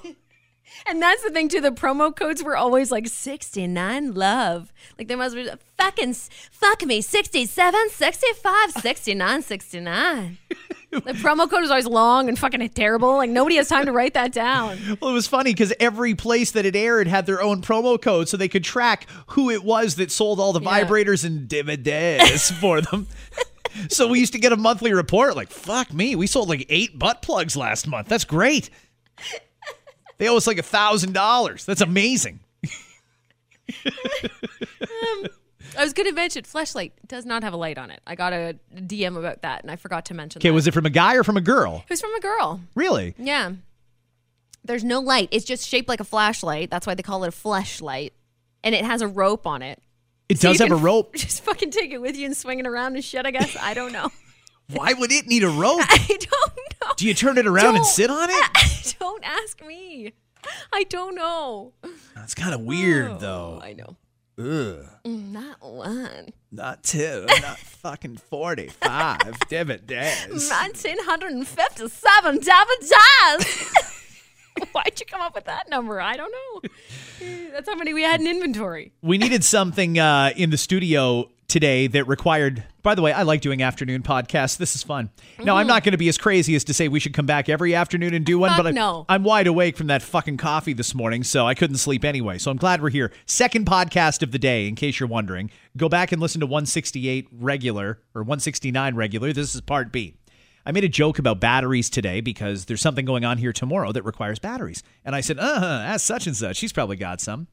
And 0.90 1.00
that's 1.00 1.22
the 1.22 1.30
thing 1.30 1.48
too. 1.48 1.60
The 1.60 1.70
promo 1.70 2.14
codes 2.14 2.42
were 2.42 2.56
always 2.56 2.90
like 2.90 3.06
69 3.06 4.12
love. 4.14 4.72
Like 4.98 5.06
they 5.08 5.14
must 5.14 5.36
be 5.36 5.48
fucking 5.78 6.14
fuck 6.50 6.84
me 6.84 7.00
67, 7.00 7.90
65, 7.90 8.72
69, 8.72 9.42
69. 9.42 10.38
The 10.92 11.12
promo 11.12 11.48
code 11.48 11.60
was 11.60 11.70
always 11.70 11.86
long 11.86 12.28
and 12.28 12.36
fucking 12.36 12.68
terrible. 12.70 13.18
Like 13.18 13.30
nobody 13.30 13.54
has 13.54 13.68
time 13.68 13.86
to 13.86 13.92
write 13.92 14.14
that 14.14 14.32
down. 14.32 14.76
Well, 15.00 15.12
it 15.12 15.14
was 15.14 15.28
funny 15.28 15.52
because 15.52 15.72
every 15.78 16.16
place 16.16 16.50
that 16.50 16.66
it 16.66 16.74
aired 16.74 17.06
had 17.06 17.26
their 17.26 17.40
own 17.40 17.62
promo 17.62 18.02
code 18.02 18.28
so 18.28 18.36
they 18.36 18.48
could 18.48 18.64
track 18.64 19.06
who 19.28 19.50
it 19.50 19.62
was 19.62 19.94
that 19.94 20.10
sold 20.10 20.40
all 20.40 20.52
the 20.52 20.60
Yeah. 20.60 20.82
vibrators 20.84 21.24
and 21.24 21.48
DVDs 21.48 22.52
for 22.60 22.80
them. 22.80 23.06
so 23.88 24.08
we 24.08 24.18
used 24.18 24.32
to 24.32 24.40
get 24.40 24.52
a 24.52 24.56
monthly 24.56 24.92
report 24.92 25.36
like, 25.36 25.50
fuck 25.52 25.92
me, 25.94 26.16
we 26.16 26.26
sold 26.26 26.48
like 26.48 26.66
eight 26.68 26.98
butt 26.98 27.22
plugs 27.22 27.56
last 27.56 27.86
month. 27.86 28.08
That's 28.08 28.24
great. 28.24 28.68
They 30.20 30.28
owe 30.28 30.36
us 30.36 30.46
like 30.46 30.58
a 30.58 30.62
thousand 30.62 31.14
dollars. 31.14 31.64
That's 31.64 31.80
amazing. 31.80 32.40
Um, 33.82 35.26
I 35.78 35.84
was 35.84 35.92
going 35.92 36.08
to 36.08 36.12
mention 36.14 36.44
flashlight 36.44 36.92
does 37.06 37.24
not 37.24 37.42
have 37.42 37.52
a 37.52 37.56
light 37.56 37.78
on 37.78 37.90
it. 37.90 38.00
I 38.06 38.14
got 38.16 38.32
a 38.32 38.56
DM 38.74 39.16
about 39.16 39.42
that 39.42 39.62
and 39.62 39.70
I 39.70 39.76
forgot 39.76 40.04
to 40.06 40.14
mention 40.14 40.40
Okay, 40.40 40.50
was 40.50 40.66
it 40.66 40.74
from 40.74 40.84
a 40.86 40.90
guy 40.90 41.14
or 41.16 41.24
from 41.24 41.36
a 41.36 41.40
girl? 41.40 41.82
it 41.84 41.90
was 41.90 42.00
from 42.00 42.14
a 42.14 42.20
girl. 42.20 42.60
Really? 42.74 43.14
Yeah. 43.18 43.52
There's 44.64 44.84
no 44.84 45.00
light. 45.00 45.28
It's 45.30 45.44
just 45.46 45.66
shaped 45.66 45.88
like 45.88 46.00
a 46.00 46.04
flashlight. 46.04 46.70
That's 46.70 46.86
why 46.86 46.94
they 46.94 47.02
call 47.02 47.24
it 47.24 47.28
a 47.28 47.32
flashlight. 47.32 48.12
And 48.62 48.74
it 48.74 48.84
has 48.84 49.00
a 49.00 49.08
rope 49.08 49.46
on 49.46 49.62
it. 49.62 49.80
It 50.28 50.38
So 50.38 50.50
does 50.50 50.58
have 50.60 50.70
a 50.70 50.76
rope. 50.76 51.14
Just 51.16 51.42
fucking 51.44 51.70
take 51.70 51.90
it 51.92 51.98
with 52.02 52.14
you 52.16 52.26
and 52.26 52.36
swing 52.36 52.58
it 52.60 52.66
around 52.66 52.94
and 52.94 53.02
shit, 53.04 53.24
I 53.24 53.30
guess. 53.30 53.56
I 53.60 53.72
don't 53.74 53.92
know. 53.92 54.10
Why 54.72 54.92
would 54.92 55.10
it 55.10 55.26
need 55.26 55.42
a 55.42 55.48
rope? 55.48 55.80
I 55.88 56.06
don't 56.08 56.56
know. 56.82 56.92
Do 56.96 57.06
you 57.06 57.14
turn 57.14 57.38
it 57.38 57.46
around 57.46 57.68
and 57.76 57.76
Don't- 57.78 57.84
sit 57.86 58.10
on 58.10 58.28
it? 58.30 58.50
don't 59.00 59.24
ask 59.24 59.64
me. 59.64 60.12
I 60.72 60.84
don't 60.84 61.14
know. 61.14 61.72
That's 62.14 62.34
kind 62.34 62.54
of 62.54 62.62
weird, 62.62 63.20
though. 63.20 63.60
I 63.62 63.74
know. 63.74 63.96
Ugh. 64.38 64.86
Not 65.04 65.58
one. 65.60 66.30
Not 66.50 66.82
two, 66.82 67.26
not 67.28 67.58
fucking 67.82 68.16
45. 68.16 69.38
Damn 69.48 69.70
it, 69.70 69.86
Daz. 69.86 70.30
1957 70.30 72.38
Davidas. 72.40 73.96
Why'd 74.72 74.98
you 74.98 75.06
come 75.06 75.20
up 75.20 75.34
with 75.34 75.44
that 75.44 75.68
number? 75.68 76.00
I 76.00 76.16
don't 76.16 76.32
know. 76.32 76.62
That's 77.52 77.68
how 77.68 77.76
many 77.76 77.92
we 77.94 78.02
had 78.02 78.20
in 78.20 78.26
inventory. 78.26 78.92
We 79.02 79.18
needed 79.18 79.44
something 79.44 79.98
uh, 79.98 80.32
in 80.36 80.50
the 80.50 80.58
studio 80.58 81.30
today 81.50 81.86
that 81.88 82.06
required. 82.06 82.64
By 82.82 82.94
the 82.94 83.02
way, 83.02 83.12
I 83.12 83.24
like 83.24 83.42
doing 83.42 83.62
afternoon 83.62 84.02
podcasts. 84.02 84.56
This 84.56 84.74
is 84.74 84.82
fun. 84.82 85.10
Now, 85.38 85.56
I'm 85.56 85.66
not 85.66 85.84
going 85.84 85.92
to 85.92 85.98
be 85.98 86.08
as 86.08 86.16
crazy 86.16 86.54
as 86.54 86.64
to 86.64 86.74
say 86.74 86.88
we 86.88 87.00
should 87.00 87.12
come 87.12 87.26
back 87.26 87.48
every 87.50 87.74
afternoon 87.74 88.14
and 88.14 88.24
do 88.24 88.38
one, 88.38 88.50
Fuck 88.50 88.58
but 88.58 88.66
I, 88.68 88.70
no. 88.70 89.04
I'm 89.08 89.22
wide 89.22 89.46
awake 89.46 89.76
from 89.76 89.88
that 89.88 90.00
fucking 90.00 90.38
coffee 90.38 90.72
this 90.72 90.94
morning, 90.94 91.22
so 91.22 91.46
I 91.46 91.54
couldn't 91.54 91.76
sleep 91.76 92.04
anyway. 92.04 92.38
So 92.38 92.50
I'm 92.50 92.56
glad 92.56 92.80
we're 92.80 92.90
here. 92.90 93.12
Second 93.26 93.66
podcast 93.66 94.22
of 94.22 94.32
the 94.32 94.38
day, 94.38 94.66
in 94.66 94.76
case 94.76 94.98
you're 94.98 95.08
wondering. 95.08 95.50
Go 95.76 95.88
back 95.88 96.12
and 96.12 96.22
listen 96.22 96.40
to 96.40 96.46
168 96.46 97.28
regular 97.32 97.98
or 98.14 98.22
169 98.22 98.94
regular. 98.94 99.32
This 99.32 99.54
is 99.54 99.60
part 99.60 99.92
B. 99.92 100.14
I 100.64 100.72
made 100.72 100.84
a 100.84 100.88
joke 100.88 101.18
about 101.18 101.40
batteries 101.40 101.90
today 101.90 102.20
because 102.20 102.66
there's 102.66 102.80
something 102.80 103.04
going 103.04 103.24
on 103.24 103.38
here 103.38 103.52
tomorrow 103.52 103.92
that 103.92 104.04
requires 104.04 104.38
batteries. 104.38 104.82
And 105.04 105.16
I 105.16 105.20
said, 105.20 105.38
uh 105.38 105.60
huh, 105.60 105.82
ask 105.84 106.06
such 106.06 106.26
and 106.26 106.36
such. 106.36 106.56
She's 106.56 106.72
probably 106.72 106.96
got 106.96 107.20
some. 107.20 107.48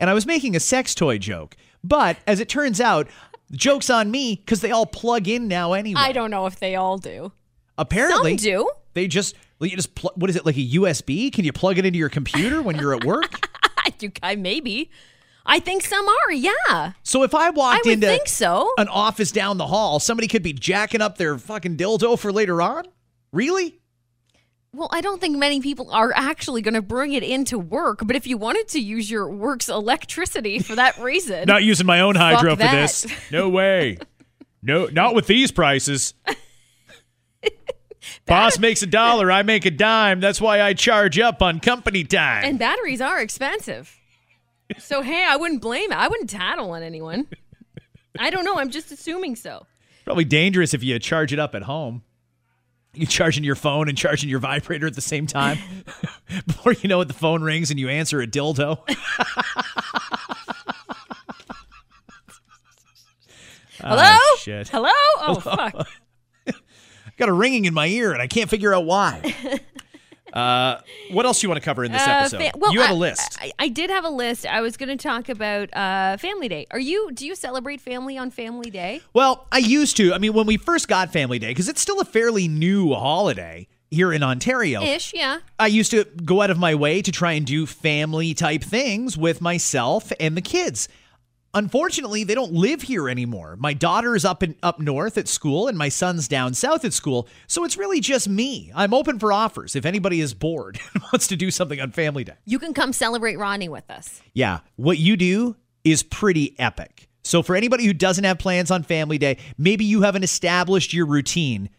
And 0.00 0.10
I 0.10 0.14
was 0.14 0.26
making 0.26 0.56
a 0.56 0.60
sex 0.60 0.94
toy 0.94 1.18
joke. 1.18 1.56
But 1.82 2.18
as 2.26 2.40
it 2.40 2.48
turns 2.48 2.80
out, 2.80 3.08
joke's 3.52 3.90
on 3.90 4.10
me 4.10 4.36
because 4.36 4.60
they 4.60 4.70
all 4.70 4.86
plug 4.86 5.28
in 5.28 5.48
now 5.48 5.72
anyway. 5.72 6.00
I 6.00 6.12
don't 6.12 6.30
know 6.30 6.46
if 6.46 6.58
they 6.58 6.76
all 6.76 6.98
do. 6.98 7.32
Apparently, 7.76 8.38
Some 8.38 8.44
do. 8.44 8.70
they 8.94 9.08
just, 9.08 9.34
you 9.60 9.70
just, 9.70 9.94
pl- 9.94 10.12
what 10.14 10.30
is 10.30 10.36
it, 10.36 10.46
like 10.46 10.56
a 10.56 10.66
USB? 10.66 11.32
Can 11.32 11.44
you 11.44 11.52
plug 11.52 11.78
it 11.78 11.84
into 11.84 11.98
your 11.98 12.08
computer 12.08 12.62
when 12.62 12.76
you're 12.76 12.94
at 12.94 13.04
work? 13.04 13.48
you, 14.00 14.12
I 14.22 14.36
maybe. 14.36 14.90
I 15.46 15.60
think 15.60 15.84
some 15.84 16.06
are. 16.08 16.32
Yeah. 16.32 16.92
so 17.02 17.22
if 17.22 17.34
I 17.34 17.48
I 17.48 17.50
walked 17.50 17.84
would 17.84 17.94
into 17.94 18.06
think 18.06 18.28
so. 18.28 18.70
an 18.78 18.88
office 18.88 19.30
down 19.30 19.58
the 19.58 19.66
hall, 19.66 20.00
somebody 20.00 20.26
could 20.28 20.42
be 20.42 20.52
jacking 20.52 21.02
up 21.02 21.18
their 21.18 21.36
fucking 21.36 21.76
dildo 21.76 22.18
for 22.18 22.32
later 22.32 22.62
on? 22.62 22.84
Really? 23.32 23.78
Well, 24.74 24.88
I 24.90 25.00
don't 25.00 25.20
think 25.20 25.36
many 25.38 25.60
people 25.60 25.90
are 25.92 26.12
actually 26.14 26.60
going 26.62 26.74
to 26.74 26.82
bring 26.82 27.12
it 27.12 27.22
into 27.22 27.58
work, 27.58 28.00
but 28.04 28.16
if 28.16 28.26
you 28.26 28.36
wanted 28.36 28.66
to 28.68 28.80
use 28.80 29.10
your 29.10 29.30
work's 29.30 29.68
electricity 29.68 30.58
for 30.58 30.74
that 30.74 30.98
reason, 30.98 31.44
Not 31.46 31.62
using 31.62 31.86
my 31.86 32.00
own 32.00 32.16
hydro 32.16 32.50
for 32.52 32.56
that. 32.56 32.72
this. 32.72 33.06
No 33.30 33.48
way. 33.48 33.98
No, 34.62 34.86
not 34.86 35.14
with 35.14 35.26
these 35.26 35.52
prices. 35.52 36.14
Boss 38.26 38.58
makes 38.58 38.82
a 38.82 38.86
dollar, 38.86 39.30
I 39.30 39.42
make 39.42 39.66
a 39.66 39.70
dime. 39.70 40.20
That's 40.20 40.40
why 40.40 40.60
I 40.60 40.72
charge 40.74 41.18
up 41.18 41.42
on 41.42 41.60
company 41.60 42.04
time. 42.04 42.44
and 42.44 42.58
batteries 42.58 43.00
are 43.00 43.20
expensive. 43.20 43.98
So, 44.78 45.02
hey, 45.02 45.24
I 45.28 45.36
wouldn't 45.36 45.60
blame 45.60 45.92
it. 45.92 45.98
I 45.98 46.08
wouldn't 46.08 46.30
tattle 46.30 46.70
on 46.70 46.82
anyone. 46.82 47.28
I 48.18 48.30
don't 48.30 48.44
know. 48.44 48.56
I'm 48.58 48.70
just 48.70 48.90
assuming 48.90 49.36
so. 49.36 49.66
Probably 50.04 50.24
dangerous 50.24 50.72
if 50.74 50.82
you 50.82 50.98
charge 50.98 51.32
it 51.32 51.38
up 51.38 51.54
at 51.54 51.62
home. 51.62 52.02
You 52.94 53.06
charging 53.06 53.42
your 53.44 53.56
phone 53.56 53.88
and 53.88 53.98
charging 53.98 54.28
your 54.28 54.38
vibrator 54.38 54.86
at 54.86 54.94
the 54.94 55.00
same 55.00 55.26
time. 55.26 55.58
Before 56.46 56.72
you 56.72 56.88
know 56.88 57.00
it, 57.00 57.08
the 57.08 57.14
phone 57.14 57.42
rings 57.42 57.70
and 57.70 57.80
you 57.80 57.88
answer 57.88 58.20
a 58.20 58.26
dildo. 58.26 58.78
Hello? 63.80 64.00
Ah, 64.00 64.36
shit. 64.40 64.68
Hello? 64.68 64.90
Oh, 65.18 65.40
fuck. 65.42 65.88
I 66.46 66.52
got 67.18 67.28
a 67.28 67.32
ringing 67.32 67.64
in 67.64 67.74
my 67.74 67.86
ear 67.86 68.12
and 68.12 68.22
I 68.22 68.26
can't 68.26 68.48
figure 68.48 68.72
out 68.72 68.84
why. 68.84 69.60
Uh, 70.34 70.80
what 71.12 71.24
else 71.24 71.40
do 71.40 71.46
you 71.46 71.48
want 71.48 71.60
to 71.62 71.64
cover 71.64 71.84
in 71.84 71.92
this 71.92 72.06
Uh, 72.06 72.10
episode? 72.10 72.42
fa- 72.42 72.50
well, 72.58 72.72
you 72.74 72.80
have 72.80 72.90
a 72.90 72.94
I- 72.94 72.96
list. 72.96 73.38
I, 73.40 73.52
I 73.58 73.68
did 73.68 73.88
have 73.90 74.04
a 74.04 74.08
list. 74.10 74.44
I 74.46 74.60
was 74.60 74.76
going 74.76 74.88
to 74.88 75.02
talk 75.02 75.28
about 75.28 75.74
uh, 75.74 76.16
Family 76.18 76.48
Day. 76.48 76.66
Are 76.72 76.78
you? 76.78 77.10
Do 77.12 77.26
you 77.26 77.34
celebrate 77.34 77.80
family 77.80 78.18
on 78.18 78.30
Family 78.30 78.70
Day? 78.70 79.00
Well, 79.14 79.46
I 79.52 79.58
used 79.58 79.96
to. 79.98 80.12
I 80.12 80.18
mean, 80.18 80.32
when 80.34 80.46
we 80.46 80.56
first 80.56 80.88
got 80.88 81.12
Family 81.12 81.38
Day, 81.38 81.48
because 81.48 81.68
it's 81.68 81.80
still 81.80 82.00
a 82.00 82.04
fairly 82.04 82.48
new 82.48 82.92
holiday 82.94 83.68
here 83.90 84.12
in 84.12 84.24
Ontario, 84.24 84.82
Ish, 84.82 85.14
yeah. 85.14 85.38
I 85.58 85.68
used 85.68 85.92
to 85.92 86.04
go 86.24 86.42
out 86.42 86.50
of 86.50 86.58
my 86.58 86.74
way 86.74 87.00
to 87.00 87.12
try 87.12 87.32
and 87.32 87.46
do 87.46 87.64
family 87.64 88.34
type 88.34 88.62
things 88.64 89.16
with 89.16 89.40
myself 89.40 90.12
and 90.18 90.36
the 90.36 90.42
kids. 90.42 90.88
Unfortunately, 91.54 92.24
they 92.24 92.34
don't 92.34 92.52
live 92.52 92.82
here 92.82 93.08
anymore. 93.08 93.56
My 93.58 93.72
daughter 93.74 94.16
is 94.16 94.24
up 94.24 94.42
in 94.42 94.56
up 94.62 94.80
north 94.80 95.16
at 95.16 95.28
school 95.28 95.68
and 95.68 95.78
my 95.78 95.88
son's 95.88 96.26
down 96.26 96.52
south 96.52 96.84
at 96.84 96.92
school, 96.92 97.28
so 97.46 97.64
it's 97.64 97.76
really 97.76 98.00
just 98.00 98.28
me. 98.28 98.72
I'm 98.74 98.92
open 98.92 99.20
for 99.20 99.32
offers 99.32 99.76
if 99.76 99.86
anybody 99.86 100.20
is 100.20 100.34
bored 100.34 100.80
and 100.94 101.02
wants 101.04 101.28
to 101.28 101.36
do 101.36 101.52
something 101.52 101.80
on 101.80 101.92
Family 101.92 102.24
Day. 102.24 102.34
You 102.44 102.58
can 102.58 102.74
come 102.74 102.92
celebrate 102.92 103.38
Ronnie 103.38 103.68
with 103.68 103.88
us. 103.88 104.20
Yeah, 104.32 104.60
what 104.76 104.98
you 104.98 105.16
do 105.16 105.56
is 105.84 106.02
pretty 106.02 106.58
epic. 106.58 107.08
So 107.22 107.42
for 107.42 107.54
anybody 107.54 107.86
who 107.86 107.94
doesn't 107.94 108.24
have 108.24 108.38
plans 108.38 108.70
on 108.70 108.82
Family 108.82 109.18
Day, 109.18 109.38
maybe 109.56 109.84
you 109.84 110.02
haven't 110.02 110.24
established 110.24 110.92
your 110.92 111.06
routine. 111.06 111.70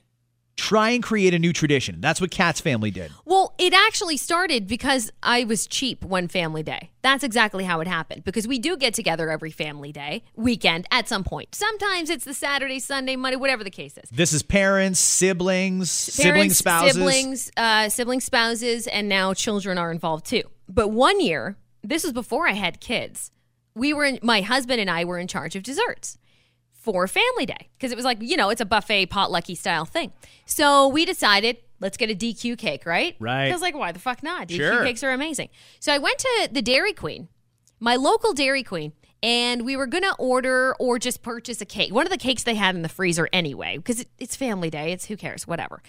Try 0.58 0.92
and 0.92 1.04
create 1.04 1.34
a 1.34 1.40
new 1.40 1.52
tradition. 1.52 2.00
That's 2.00 2.22
what 2.22 2.32
Kat's 2.32 2.62
family 2.62 2.90
did. 2.90 3.12
Well, 3.26 3.54
it 3.58 3.74
actually 3.74 4.18
started 4.18 4.68
because 4.68 5.12
I 5.22 5.44
was 5.44 5.68
cheap 5.68 6.04
one 6.04 6.28
family 6.28 6.64
day. 6.64 6.92
That's 7.02 7.24
exactly 7.24 7.66
how 7.66 7.82
it 7.82 7.88
happened 7.88 8.24
because 8.24 8.48
we 8.48 8.58
do 8.58 8.78
get 8.78 8.94
together 8.94 9.30
every 9.30 9.52
family 9.52 9.92
day, 9.92 10.24
weekend 10.36 10.88
at 10.92 11.10
some 11.10 11.24
point. 11.24 11.54
Sometimes 11.54 12.10
it's 12.10 12.24
the 12.24 12.34
Saturday, 12.34 12.80
Sunday, 12.80 13.16
Monday, 13.16 13.36
whatever 13.36 13.64
the 13.64 13.70
case 13.70 13.98
is. 13.98 14.10
This 14.10 14.32
is 14.32 14.44
parents, 14.44 15.00
siblings, 15.00 15.92
sibling 15.92 16.50
spouses. 16.52 16.94
siblings, 16.94 17.52
uh, 17.58 17.90
sibling 17.90 18.22
spouses, 18.22 18.88
and 18.88 19.10
now 19.10 19.34
children 19.34 19.78
are 19.78 19.92
involved 19.92 20.26
too. 20.26 20.44
But 20.70 20.88
one 20.88 21.20
year, 21.20 21.58
this 21.84 22.04
was 22.04 22.14
before 22.14 22.48
I 22.48 22.54
had 22.54 22.80
kids. 22.80 23.30
We 23.76 23.94
were 23.94 24.06
in, 24.06 24.20
my 24.24 24.40
husband 24.42 24.80
and 24.80 24.90
I 24.90 25.04
were 25.04 25.20
in 25.20 25.28
charge 25.28 25.56
of 25.56 25.64
desserts 25.64 26.18
for 26.86 27.08
family 27.08 27.46
day 27.46 27.70
because 27.78 27.92
it 27.92 27.96
was 27.96 28.06
like 28.06 28.20
you 28.22 28.38
know 28.38 28.50
it's 28.50 28.62
a 28.62 28.66
buffet 28.66 29.08
potlucky 29.08 29.58
style 29.58 29.86
thing. 29.86 30.14
So 30.46 30.88
we 30.88 31.04
decided 31.06 31.58
let's 31.80 31.98
get 31.98 32.10
a 32.10 32.16
DQ 32.16 32.58
cake, 32.58 32.86
right? 32.86 33.16
Right. 33.20 33.48
Because 33.48 33.62
like 33.62 33.76
why 33.76 33.92
the 33.92 34.00
fuck 34.00 34.24
not? 34.24 34.48
DQ 34.48 34.56
Sure. 34.58 34.84
cakes 34.86 35.04
are 35.04 35.12
amazing. 35.12 35.50
So 35.80 35.92
I 35.92 35.98
went 35.98 36.20
to 36.20 36.50
the 36.52 36.62
Dairy 36.62 36.94
Queen, 36.94 37.28
my 37.80 37.96
local 37.96 38.34
Dairy 38.34 38.64
Queen. 38.64 38.94
And 39.24 39.66
we 39.66 39.76
were 39.76 39.88
gonna 39.88 40.14
order 40.20 40.76
or 40.80 41.00
just 41.00 41.24
purchase 41.24 41.60
a 41.60 41.66
cake. 41.66 41.92
One 41.92 42.06
of 42.06 42.12
the 42.12 42.18
cakes 42.18 42.44
they 42.44 42.54
had 42.54 42.76
in 42.76 42.84
the 42.84 42.90
freezer 42.90 43.28
anyway, 43.34 43.78
because 43.78 44.02
it, 44.02 44.10
it's 44.20 44.36
family 44.36 44.70
day. 44.70 44.92
It's 44.92 45.06
who 45.06 45.18
cares, 45.18 45.48
whatever. 45.48 45.82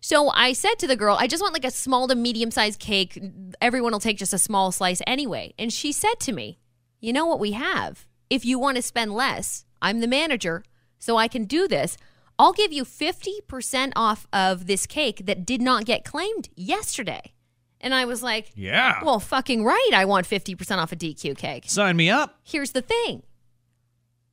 So 0.00 0.30
I 0.30 0.54
said 0.54 0.74
to 0.80 0.88
the 0.88 0.96
girl, 0.96 1.16
I 1.20 1.28
just 1.28 1.40
want 1.40 1.52
like 1.52 1.64
a 1.64 1.70
small 1.70 2.08
to 2.08 2.16
medium 2.16 2.50
sized 2.50 2.80
cake. 2.80 3.16
Everyone 3.60 3.92
will 3.92 4.00
take 4.00 4.18
just 4.18 4.32
a 4.32 4.38
small 4.38 4.72
slice 4.72 5.00
anyway. 5.06 5.54
And 5.56 5.72
she 5.72 5.92
said 5.92 6.18
to 6.20 6.32
me, 6.32 6.58
You 7.00 7.12
know 7.12 7.26
what 7.26 7.38
we 7.38 7.52
have? 7.52 8.06
If 8.28 8.44
you 8.44 8.58
want 8.58 8.76
to 8.76 8.82
spend 8.82 9.12
less, 9.12 9.66
I'm 9.82 10.00
the 10.00 10.08
manager, 10.08 10.64
so 10.98 11.16
I 11.16 11.28
can 11.28 11.44
do 11.44 11.66
this. 11.68 11.96
I'll 12.38 12.52
give 12.52 12.72
you 12.72 12.84
50% 12.84 13.92
off 13.96 14.26
of 14.32 14.66
this 14.66 14.86
cake 14.86 15.26
that 15.26 15.44
did 15.44 15.60
not 15.60 15.84
get 15.84 16.04
claimed 16.04 16.48
yesterday. 16.56 17.32
And 17.80 17.94
I 17.94 18.04
was 18.04 18.22
like, 18.22 18.50
Yeah. 18.54 19.02
Well, 19.04 19.20
fucking 19.20 19.64
right. 19.64 19.90
I 19.94 20.04
want 20.04 20.26
50% 20.26 20.78
off 20.78 20.92
a 20.92 20.96
DQ 20.96 21.36
cake. 21.36 21.64
Sign 21.66 21.96
me 21.96 22.10
up. 22.10 22.38
Here's 22.42 22.72
the 22.72 22.82
thing 22.82 23.22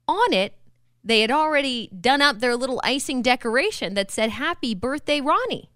on 0.07 0.33
it, 0.33 0.53
they 1.03 1.21
had 1.21 1.31
already 1.31 1.89
done 1.99 2.21
up 2.21 2.39
their 2.39 2.55
little 2.55 2.81
icing 2.83 3.21
decoration 3.21 3.93
that 3.93 4.11
said, 4.11 4.29
Happy 4.31 4.73
birthday, 4.73 5.21
Ronnie. 5.21 5.69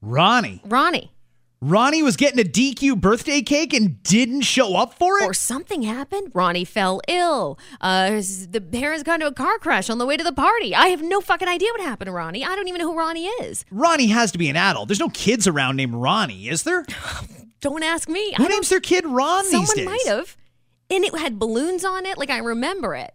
Ronnie. 0.00 0.62
Ronnie. 0.64 1.12
Ronnie 1.60 2.04
was 2.04 2.16
getting 2.16 2.38
a 2.38 2.48
DQ 2.48 3.00
birthday 3.00 3.42
cake 3.42 3.74
and 3.74 4.00
didn't 4.04 4.42
show 4.42 4.76
up 4.76 4.94
for 4.94 5.18
it? 5.18 5.24
Or 5.24 5.34
something 5.34 5.82
happened. 5.82 6.30
Ronnie 6.32 6.64
fell 6.64 7.00
ill. 7.08 7.58
Uh, 7.80 8.10
the 8.48 8.60
parents 8.60 9.02
got 9.02 9.14
into 9.14 9.26
a 9.26 9.32
car 9.32 9.58
crash 9.58 9.90
on 9.90 9.98
the 9.98 10.06
way 10.06 10.16
to 10.16 10.22
the 10.22 10.32
party. 10.32 10.72
I 10.72 10.88
have 10.88 11.02
no 11.02 11.20
fucking 11.20 11.48
idea 11.48 11.70
what 11.72 11.80
happened 11.80 12.06
to 12.06 12.12
Ronnie. 12.12 12.44
I 12.44 12.54
don't 12.54 12.68
even 12.68 12.80
know 12.80 12.92
who 12.92 12.96
Ronnie 12.98 13.26
is. 13.26 13.64
Ronnie 13.72 14.06
has 14.06 14.30
to 14.32 14.38
be 14.38 14.48
an 14.48 14.56
adult. 14.56 14.86
There's 14.86 15.00
no 15.00 15.08
kids 15.08 15.48
around 15.48 15.74
named 15.76 15.94
Ronnie, 15.94 16.48
is 16.48 16.62
there? 16.62 16.84
Don't 17.60 17.82
ask 17.82 18.08
me. 18.08 18.34
Who 18.36 18.48
names 18.48 18.68
their 18.68 18.78
kid 18.78 19.04
Ron 19.04 19.44
Someone 19.46 19.84
might 19.84 20.06
have. 20.06 20.36
And 20.90 21.04
it 21.04 21.12
had 21.18 21.40
balloons 21.40 21.84
on 21.84 22.06
it. 22.06 22.16
Like 22.16 22.30
I 22.30 22.38
remember 22.38 22.94
it. 22.94 23.12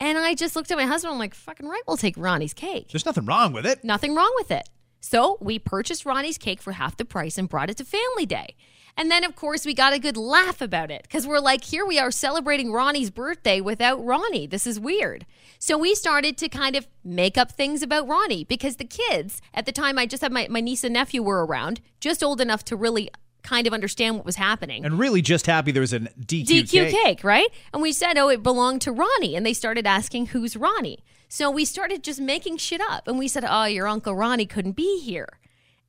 And 0.00 0.18
I 0.18 0.34
just 0.34 0.56
looked 0.56 0.72
at 0.72 0.76
my 0.76 0.86
husband. 0.86 1.12
I'm 1.12 1.20
like, 1.20 1.34
fucking 1.34 1.68
right, 1.68 1.82
we'll 1.86 1.96
take 1.96 2.16
Ronnie's 2.16 2.52
cake. 2.52 2.88
There's 2.90 3.06
nothing 3.06 3.26
wrong 3.26 3.52
with 3.52 3.64
it. 3.64 3.84
Nothing 3.84 4.14
wrong 4.16 4.32
with 4.36 4.50
it. 4.50 4.68
So 5.08 5.38
we 5.40 5.60
purchased 5.60 6.04
Ronnie's 6.04 6.36
cake 6.36 6.60
for 6.60 6.72
half 6.72 6.96
the 6.96 7.04
price 7.04 7.38
and 7.38 7.48
brought 7.48 7.70
it 7.70 7.76
to 7.76 7.84
Family 7.84 8.26
Day. 8.26 8.56
And 8.96 9.08
then, 9.08 9.22
of 9.22 9.36
course, 9.36 9.64
we 9.64 9.72
got 9.72 9.92
a 9.92 10.00
good 10.00 10.16
laugh 10.16 10.60
about 10.60 10.90
it 10.90 11.02
because 11.02 11.28
we're 11.28 11.38
like, 11.38 11.62
here 11.62 11.86
we 11.86 11.96
are 12.00 12.10
celebrating 12.10 12.72
Ronnie's 12.72 13.10
birthday 13.10 13.60
without 13.60 14.04
Ronnie. 14.04 14.48
This 14.48 14.66
is 14.66 14.80
weird. 14.80 15.24
So 15.60 15.78
we 15.78 15.94
started 15.94 16.36
to 16.38 16.48
kind 16.48 16.74
of 16.74 16.88
make 17.04 17.38
up 17.38 17.52
things 17.52 17.84
about 17.84 18.08
Ronnie 18.08 18.42
because 18.42 18.76
the 18.76 18.84
kids, 18.84 19.40
at 19.54 19.64
the 19.64 19.70
time, 19.70 19.96
I 19.96 20.06
just 20.06 20.24
had 20.24 20.32
my, 20.32 20.48
my 20.50 20.60
niece 20.60 20.82
and 20.82 20.94
nephew 20.94 21.22
were 21.22 21.46
around, 21.46 21.80
just 22.00 22.24
old 22.24 22.40
enough 22.40 22.64
to 22.64 22.74
really 22.74 23.08
kind 23.44 23.68
of 23.68 23.72
understand 23.72 24.16
what 24.16 24.24
was 24.24 24.34
happening. 24.34 24.84
And 24.84 24.98
really 24.98 25.22
just 25.22 25.46
happy 25.46 25.70
there 25.70 25.82
was 25.82 25.92
a 25.92 26.00
DQ, 26.00 26.46
DQ 26.46 26.68
cake. 26.68 27.02
cake. 27.04 27.22
right? 27.22 27.48
And 27.72 27.80
we 27.80 27.92
said, 27.92 28.18
oh, 28.18 28.28
it 28.28 28.42
belonged 28.42 28.80
to 28.82 28.90
Ronnie. 28.90 29.36
And 29.36 29.46
they 29.46 29.52
started 29.52 29.86
asking, 29.86 30.26
who's 30.26 30.56
Ronnie? 30.56 31.04
So 31.28 31.50
we 31.50 31.64
started 31.64 32.02
just 32.02 32.20
making 32.20 32.58
shit 32.58 32.80
up. 32.80 33.08
And 33.08 33.18
we 33.18 33.28
said, 33.28 33.44
oh, 33.48 33.64
your 33.64 33.88
Uncle 33.88 34.14
Ronnie 34.14 34.46
couldn't 34.46 34.72
be 34.72 35.00
here. 35.00 35.38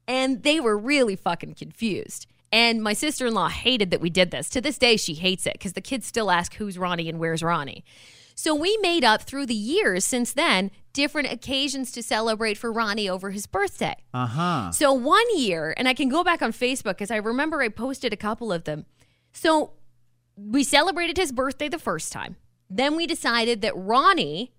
And 0.08 0.44
they 0.44 0.60
were 0.60 0.78
really 0.78 1.16
fucking 1.16 1.56
confused. 1.56 2.28
And 2.52 2.82
my 2.82 2.94
sister 2.94 3.28
in 3.28 3.34
law 3.34 3.50
hated 3.50 3.92
that 3.92 4.02
we 4.02 4.10
did 4.10 4.32
this. 4.32 4.50
To 4.52 4.62
this 4.62 4.78
day, 4.78 4.96
she 4.98 5.16
hates 5.16 5.46
it 5.46 5.54
because 5.54 5.74
the 5.74 5.82
kids 5.82 6.08
still 6.08 6.32
ask, 6.32 6.56
who's 6.56 6.78
Ronnie 6.78 7.10
and 7.10 7.20
where's 7.20 7.44
Ronnie? 7.44 7.84
So 8.36 8.54
we 8.54 8.78
made 8.78 9.04
up 9.04 9.24
through 9.24 9.48
the 9.48 9.56
years 9.56 10.06
since 10.06 10.32
then 10.32 10.72
different 10.94 11.32
occasions 11.32 11.92
to 11.92 12.04
celebrate 12.04 12.58
for 12.58 12.72
Ronnie 12.72 13.10
over 13.10 13.32
his 13.32 13.48
birthday. 13.48 13.96
Uh 14.14 14.28
huh. 14.28 14.72
So 14.72 14.94
one 14.94 15.26
year, 15.36 15.74
and 15.76 15.88
I 15.88 15.94
can 15.94 16.08
go 16.08 16.24
back 16.24 16.42
on 16.42 16.54
Facebook 16.54 16.94
because 16.94 17.12
I 17.12 17.18
remember 17.18 17.62
I 17.62 17.70
posted 17.70 18.14
a 18.14 18.18
couple 18.18 18.54
of 18.54 18.64
them. 18.64 18.86
So 19.34 19.74
we 20.36 20.64
celebrated 20.64 21.18
his 21.18 21.32
birthday 21.32 21.68
the 21.68 21.80
first 21.80 22.12
time. 22.12 22.36
Then 22.70 22.96
we 22.96 23.08
decided 23.08 23.62
that 23.62 23.74
Ronnie 23.76 24.54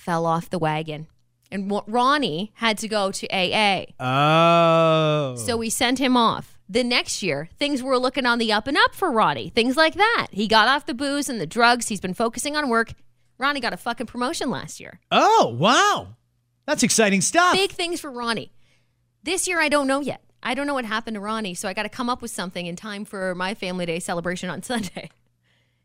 fell 0.00 0.26
off 0.26 0.50
the 0.50 0.58
wagon. 0.58 1.06
And 1.52 1.72
Ronnie 1.86 2.52
had 2.54 2.78
to 2.78 2.88
go 2.88 3.10
to 3.10 3.26
AA. 3.28 3.86
Oh. 3.98 5.34
So 5.36 5.56
we 5.56 5.68
sent 5.70 5.98
him 5.98 6.16
off. 6.16 6.56
The 6.68 6.84
next 6.84 7.22
year, 7.22 7.48
things 7.58 7.82
were 7.82 7.98
looking 7.98 8.24
on 8.26 8.38
the 8.38 8.52
up 8.52 8.68
and 8.68 8.76
up 8.76 8.94
for 8.94 9.10
Ronnie. 9.10 9.48
Things 9.50 9.76
like 9.76 9.94
that. 9.94 10.28
He 10.30 10.46
got 10.46 10.68
off 10.68 10.86
the 10.86 10.94
booze 10.94 11.28
and 11.28 11.40
the 11.40 11.46
drugs. 11.46 11.88
He's 11.88 12.00
been 12.00 12.14
focusing 12.14 12.56
on 12.56 12.68
work. 12.68 12.92
Ronnie 13.38 13.58
got 13.60 13.72
a 13.72 13.76
fucking 13.76 14.06
promotion 14.06 14.50
last 14.50 14.78
year. 14.78 15.00
oh, 15.10 15.56
wow. 15.58 16.14
That's 16.66 16.84
exciting 16.84 17.20
stuff. 17.20 17.54
Big 17.54 17.72
things 17.72 18.00
for 18.00 18.10
Ronnie. 18.12 18.52
This 19.24 19.48
year, 19.48 19.60
I 19.60 19.68
don't 19.68 19.88
know 19.88 20.00
yet. 20.00 20.22
I 20.42 20.54
don't 20.54 20.68
know 20.68 20.74
what 20.74 20.84
happened 20.84 21.16
to 21.16 21.20
Ronnie, 21.20 21.54
so 21.54 21.68
I 21.68 21.74
got 21.74 21.82
to 21.82 21.88
come 21.88 22.08
up 22.08 22.22
with 22.22 22.30
something 22.30 22.66
in 22.66 22.76
time 22.76 23.04
for 23.04 23.34
my 23.34 23.54
family 23.54 23.86
day 23.86 23.98
celebration 23.98 24.48
on 24.48 24.62
Sunday. 24.62 25.10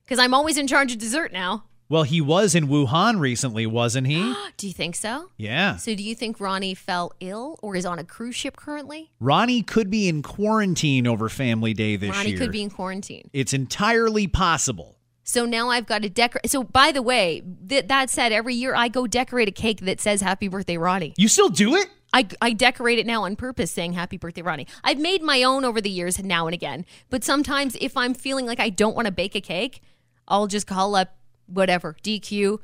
Because 0.03 0.19
I'm 0.19 0.35
always 0.35 0.57
in 0.59 0.67
charge 0.67 0.91
of 0.91 0.99
dessert 0.99 1.33
now. 1.33 1.63
Well, 1.87 2.03
he 2.03 2.19
was 2.19 2.55
in 2.55 2.67
Wuhan 2.67 3.19
recently, 3.19 3.65
wasn't 3.67 4.07
he? 4.07 4.33
Do 4.57 4.67
you 4.67 4.73
think 4.73 4.95
so? 4.95 5.29
yeah. 5.37 5.75
So, 5.75 5.93
do 5.95 6.01
you 6.03 6.15
think 6.15 6.39
Ronnie 6.39 6.73
fell 6.73 7.13
ill 7.19 7.59
or 7.61 7.75
is 7.75 7.85
on 7.85 7.99
a 7.99 8.03
cruise 8.03 8.35
ship 8.35 8.55
currently? 8.55 9.11
Ronnie 9.19 9.61
could 9.61 9.89
be 9.89 10.07
in 10.07 10.23
quarantine 10.23 11.05
over 11.05 11.29
Family 11.29 11.73
Day 11.73 11.95
this 11.95 12.09
Ronnie 12.11 12.31
year. 12.31 12.39
could 12.39 12.51
be 12.51 12.63
in 12.63 12.69
quarantine. 12.69 13.29
It's 13.33 13.53
entirely 13.53 14.27
possible. 14.27 14.97
So 15.23 15.45
now 15.45 15.69
I've 15.69 15.85
got 15.85 16.01
to 16.03 16.09
decorate. 16.09 16.49
So, 16.49 16.63
by 16.63 16.91
the 16.91 17.01
way, 17.01 17.43
th- 17.67 17.87
that 17.87 18.09
said, 18.09 18.31
every 18.31 18.55
year 18.55 18.73
I 18.75 18.87
go 18.87 19.05
decorate 19.07 19.47
a 19.47 19.51
cake 19.51 19.81
that 19.81 19.99
says 19.99 20.21
"Happy 20.21 20.47
Birthday, 20.47 20.77
Ronnie." 20.77 21.13
You 21.17 21.27
still 21.27 21.49
do 21.49 21.75
it? 21.75 21.87
I, 22.13 22.27
I 22.41 22.53
decorate 22.53 22.97
it 22.99 23.05
now 23.05 23.23
on 23.25 23.35
purpose 23.35 23.71
saying 23.71 23.91
happy 23.91 24.15
birthday 24.15 24.41
ronnie 24.41 24.67
i've 24.85 24.99
made 24.99 25.21
my 25.21 25.43
own 25.43 25.65
over 25.65 25.81
the 25.81 25.89
years 25.89 26.17
now 26.23 26.47
and 26.47 26.53
again 26.53 26.85
but 27.09 27.25
sometimes 27.25 27.75
if 27.81 27.97
i'm 27.97 28.13
feeling 28.13 28.45
like 28.45 28.59
i 28.61 28.69
don't 28.69 28.95
want 28.95 29.05
to 29.07 29.11
bake 29.11 29.35
a 29.35 29.41
cake 29.41 29.81
i'll 30.29 30.47
just 30.47 30.65
call 30.65 30.95
up 30.95 31.17
whatever 31.47 31.95
dq 32.03 32.59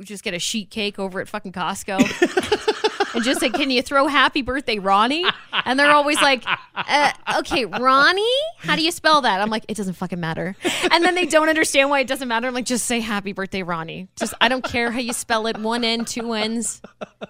just 0.00 0.22
get 0.22 0.34
a 0.34 0.38
sheet 0.38 0.70
cake 0.70 0.98
over 0.98 1.20
at 1.20 1.28
fucking 1.28 1.52
costco 1.52 1.98
and 3.14 3.24
just 3.24 3.40
say 3.40 3.50
can 3.50 3.70
you 3.70 3.82
throw 3.82 4.06
happy 4.06 4.42
birthday 4.42 4.78
ronnie? 4.78 5.24
And 5.64 5.78
they're 5.78 5.90
always 5.90 6.20
like 6.20 6.44
uh, 6.74 7.12
okay 7.38 7.64
ronnie? 7.64 8.24
How 8.58 8.76
do 8.76 8.82
you 8.82 8.92
spell 8.92 9.22
that? 9.22 9.40
I'm 9.40 9.50
like 9.50 9.64
it 9.68 9.76
doesn't 9.76 9.94
fucking 9.94 10.20
matter. 10.20 10.56
And 10.90 11.04
then 11.04 11.14
they 11.14 11.26
don't 11.26 11.48
understand 11.48 11.90
why 11.90 12.00
it 12.00 12.06
doesn't 12.06 12.28
matter. 12.28 12.46
I'm 12.46 12.54
like 12.54 12.66
just 12.66 12.86
say 12.86 13.00
happy 13.00 13.32
birthday 13.32 13.62
ronnie. 13.62 14.08
Just 14.16 14.34
i 14.40 14.48
don't 14.48 14.64
care 14.64 14.90
how 14.90 15.00
you 15.00 15.12
spell 15.12 15.46
it 15.46 15.58
one 15.58 15.84
n 15.84 16.04
two 16.04 16.32
n's 16.32 16.80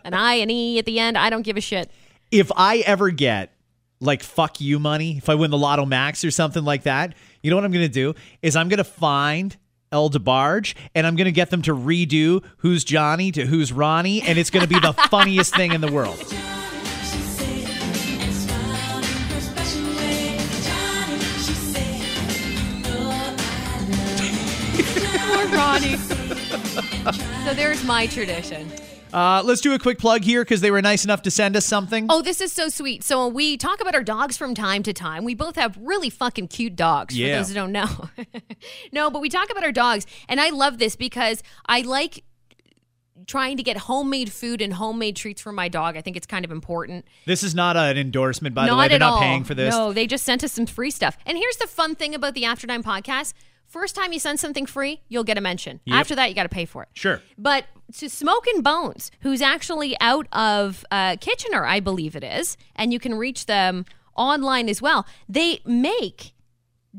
an 0.05 0.15
i 0.15 0.35
an 0.35 0.51
e 0.51 0.79
at 0.79 0.85
the 0.85 0.99
end. 0.99 1.17
I 1.17 1.31
don't 1.31 1.43
give 1.43 1.57
a 1.57 1.61
shit. 1.61 1.91
If 2.31 2.51
I 2.57 2.79
ever 2.79 3.11
get 3.11 3.53
like 4.01 4.23
fuck 4.23 4.61
you 4.61 4.79
money, 4.79 5.17
if 5.19 5.29
I 5.29 5.35
win 5.35 5.51
the 5.51 5.59
Lotto 5.59 5.85
Max 5.85 6.25
or 6.25 6.31
something 6.31 6.65
like 6.65 6.85
that, 6.85 7.15
you 7.43 7.51
know 7.51 7.57
what 7.57 7.65
I'm 7.65 7.73
going 7.73 7.87
to 7.87 7.93
do? 7.93 8.15
Is 8.43 8.57
I'm 8.57 8.69
going 8.69 8.79
to 8.79 8.85
find 8.85 9.57
El 9.93 10.09
DeBarge, 10.09 10.75
and 10.95 11.05
I'm 11.05 11.17
going 11.17 11.25
to 11.25 11.33
get 11.33 11.51
them 11.51 11.63
to 11.63 11.75
redo 11.75 12.45
Who's 12.59 12.85
Johnny 12.85 13.33
to 13.33 13.47
Who's 13.47 13.73
Ronnie, 13.73 14.23
and 14.23 14.39
it's 14.39 14.49
going 14.51 14.63
to 14.65 14.69
be 14.73 14.79
the 14.79 14.93
funniest 15.11 15.57
thing 15.57 15.73
in 15.73 15.81
the 15.81 15.91
world. 15.91 16.17
Poor 25.27 25.47
Ronnie. 25.49 25.97
so 27.45 27.55
there's 27.55 27.83
my 27.83 28.07
tradition. 28.07 28.71
Uh, 29.13 29.43
let's 29.45 29.61
do 29.61 29.75
a 29.75 29.79
quick 29.79 29.99
plug 29.99 30.23
here 30.23 30.43
because 30.43 30.61
they 30.61 30.71
were 30.71 30.83
nice 30.83 31.05
enough 31.05 31.23
to 31.23 31.31
send 31.31 31.57
us 31.57 31.67
something. 31.67 32.07
Oh, 32.09 32.23
this 32.23 32.41
is 32.41 32.53
so 32.53 32.69
sweet. 32.69 33.03
So 33.03 33.27
we 33.29 33.57
talk 33.57 33.81
about 33.81 33.95
our 33.95 34.03
dogs 34.03 34.37
from 34.37 34.55
time 34.55 34.83
to 34.85 34.93
time. 34.93 35.25
We 35.25 35.35
both 35.35 35.57
have 35.57 35.77
really 35.81 36.11
fucking 36.11 36.49
cute 36.49 36.77
dogs. 36.77 37.17
Yeah. 37.17 37.35
For 37.35 37.39
those 37.39 37.49
who 37.49 37.55
don't 37.55 37.73
know. 37.73 38.09
no, 38.93 39.11
but 39.11 39.21
we 39.21 39.29
talk 39.29 39.51
about 39.51 39.65
our 39.65 39.73
dogs, 39.73 40.07
and 40.29 40.41
I 40.41 40.51
love 40.51 40.79
this 40.79 40.97
because 40.97 41.43
I 41.67 41.81
like 41.81 42.25
trying 43.27 43.57
to 43.57 43.63
get 43.63 43.77
homemade 43.77 44.33
food 44.33 44.61
and 44.61 44.75
homemade 44.75 45.17
treats 45.17 45.41
for 45.41 45.53
my 45.53 45.69
dog. 45.69 45.97
I 45.97 46.01
think 46.01 46.17
it's 46.17 46.27
kind 46.27 46.45
of 46.45 46.51
important. 46.51 47.05
This 47.27 47.43
is 47.43 47.55
not 47.55 47.77
an 47.77 47.97
endorsement, 47.97 48.55
by 48.55 48.67
the 48.67 48.77
way. 48.77 48.89
They're 48.89 48.99
not 48.99 49.15
all. 49.15 49.21
paying 49.21 49.45
for 49.45 49.55
this. 49.55 49.75
No, 49.75 49.93
they 49.93 50.07
just 50.07 50.25
sent 50.25 50.43
us 50.43 50.53
some 50.53 50.67
free 50.67 50.91
stuff. 50.91 51.17
And 51.27 51.39
here's 51.39 51.57
the 51.57 51.67
fun 51.67 51.95
thing 51.95 52.15
about 52.15 52.35
the 52.35 52.45
After 52.45 52.67
Nine 52.67 52.83
podcast. 52.83 53.35
First 53.71 53.95
time 53.95 54.13
you 54.13 54.19
send 54.19 54.41
something 54.41 54.67
free, 54.67 55.01
you'll 55.09 55.23
get 55.23 55.39
a 55.39 55.41
mention. 55.41 55.79
Yep. 55.85 55.95
After 55.95 56.17
that, 56.17 56.29
you 56.29 56.35
got 56.35 56.43
to 56.43 56.49
pay 56.49 56.65
for 56.65 56.83
it. 56.83 56.89
Sure. 56.93 57.23
But 57.39 57.67
to 57.99 58.11
Smokin' 58.11 58.63
Bones, 58.63 59.13
who's 59.21 59.41
actually 59.41 59.97
out 60.01 60.27
of 60.33 60.85
uh, 60.91 61.15
Kitchener, 61.21 61.65
I 61.65 61.79
believe 61.79 62.17
it 62.17 62.25
is, 62.25 62.57
and 62.75 62.93
you 62.93 62.99
can 62.99 63.15
reach 63.15 63.47
them 63.47 63.85
online 64.17 64.69
as 64.69 64.83
well. 64.83 65.07
They 65.29 65.61
make 65.65 66.33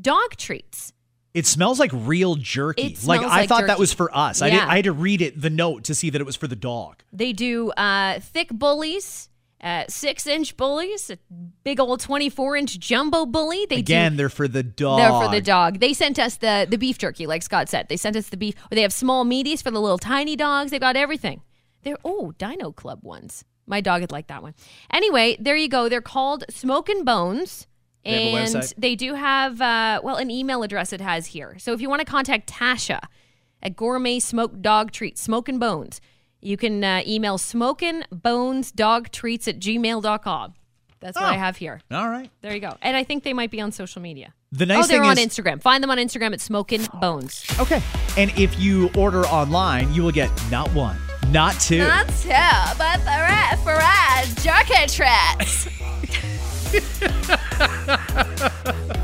dog 0.00 0.36
treats. 0.38 0.94
It 1.34 1.46
smells 1.46 1.78
like 1.78 1.90
real 1.92 2.36
jerky. 2.36 2.96
Like 3.04 3.20
I 3.20 3.40
like 3.40 3.48
thought 3.50 3.66
that 3.66 3.78
was 3.78 3.92
for 3.92 4.14
us. 4.16 4.40
I 4.40 4.48
did 4.48 4.60
I 4.60 4.76
had 4.76 4.84
to 4.84 4.92
read 4.92 5.20
it 5.20 5.38
the 5.40 5.50
note 5.50 5.84
to 5.84 5.94
see 5.94 6.08
that 6.08 6.20
it 6.20 6.24
was 6.24 6.36
for 6.36 6.46
the 6.46 6.56
dog. 6.56 7.02
They 7.12 7.34
do 7.34 7.70
uh, 7.72 8.20
thick 8.20 8.48
bullies, 8.50 9.28
uh, 9.62 9.84
six 9.88 10.26
inch 10.26 10.56
bullies, 10.56 11.10
a 11.10 11.18
big 11.62 11.78
old 11.78 12.00
24 12.00 12.56
inch 12.56 12.78
jumbo 12.78 13.24
bully. 13.26 13.66
They 13.66 13.76
do 13.76 13.92
Again, 13.92 14.16
they're 14.16 14.28
for 14.28 14.48
the 14.48 14.62
dog. 14.62 14.98
They're 14.98 15.10
for 15.10 15.28
the 15.30 15.40
dog. 15.40 15.78
They 15.78 15.92
sent 15.92 16.18
us 16.18 16.36
the 16.36 16.66
the 16.68 16.78
beef 16.78 16.98
jerky, 16.98 17.26
like 17.26 17.42
Scott 17.42 17.68
said. 17.68 17.88
They 17.88 17.96
sent 17.96 18.16
us 18.16 18.28
the 18.28 18.36
beef. 18.36 18.54
Or 18.70 18.74
they 18.74 18.82
have 18.82 18.92
small 18.92 19.24
meaties 19.24 19.62
for 19.62 19.70
the 19.70 19.80
little 19.80 19.98
tiny 19.98 20.36
dogs. 20.36 20.70
They've 20.70 20.80
got 20.80 20.96
everything. 20.96 21.42
They're 21.82 21.98
oh 22.04 22.32
Dino 22.38 22.72
Club 22.72 23.00
ones. 23.02 23.44
My 23.66 23.80
dog 23.80 24.00
would 24.00 24.12
like 24.12 24.26
that 24.26 24.42
one. 24.42 24.54
Anyway, 24.92 25.36
there 25.38 25.56
you 25.56 25.68
go. 25.68 25.88
They're 25.88 26.00
called 26.00 26.44
Smokin' 26.50 27.04
Bones. 27.04 27.68
They 28.04 28.34
and 28.34 28.74
they 28.76 28.96
do 28.96 29.14
have 29.14 29.60
uh, 29.60 30.00
well 30.02 30.16
an 30.16 30.30
email 30.30 30.64
address 30.64 30.92
it 30.92 31.00
has 31.00 31.26
here. 31.26 31.56
So 31.58 31.72
if 31.72 31.80
you 31.80 31.88
want 31.88 32.00
to 32.00 32.04
contact 32.04 32.52
Tasha 32.52 32.98
at 33.62 33.76
Gourmet 33.76 34.18
Smoked 34.18 34.60
Dog 34.60 34.90
Treats, 34.90 35.20
Smokin' 35.20 35.60
Bones, 35.60 36.00
you 36.42 36.56
can 36.56 36.82
uh, 36.84 37.02
email 37.06 37.38
smokin' 37.38 38.04
bones 38.10 38.70
dog 38.72 39.10
treats 39.10 39.48
at 39.48 39.58
gmail.com. 39.58 40.54
That's 41.00 41.16
what 41.16 41.24
Oh. 41.24 41.28
I 41.28 41.34
have 41.36 41.56
here. 41.56 41.80
All 41.90 42.08
right. 42.08 42.30
There 42.42 42.54
you 42.54 42.60
go. 42.60 42.76
And 42.80 42.96
I 42.96 43.02
think 43.02 43.24
they 43.24 43.32
might 43.32 43.50
be 43.50 43.60
on 43.60 43.72
social 43.72 44.00
media. 44.02 44.34
The 44.52 44.66
nice 44.66 44.84
oh, 44.84 44.86
they're 44.86 45.00
thing 45.00 45.10
on 45.10 45.18
is- 45.18 45.26
Instagram. 45.26 45.60
Find 45.62 45.82
them 45.82 45.90
on 45.90 45.98
Instagram 45.98 46.32
at 46.32 46.40
Smokin' 46.40 46.86
Bones. 47.00 47.44
Okay. 47.58 47.82
And 48.16 48.30
if 48.38 48.60
you 48.60 48.90
order 48.96 49.22
online, 49.26 49.92
you 49.94 50.02
will 50.04 50.12
get 50.12 50.30
not 50.50 50.68
one, 50.74 50.96
not 51.30 51.58
two. 51.58 51.78
Not 51.78 52.06
two, 52.08 52.28
but 52.78 53.00
for 53.00 53.56
for 53.64 53.78
us, 53.80 54.34
jerky 54.44 54.86
treats. 54.86 55.68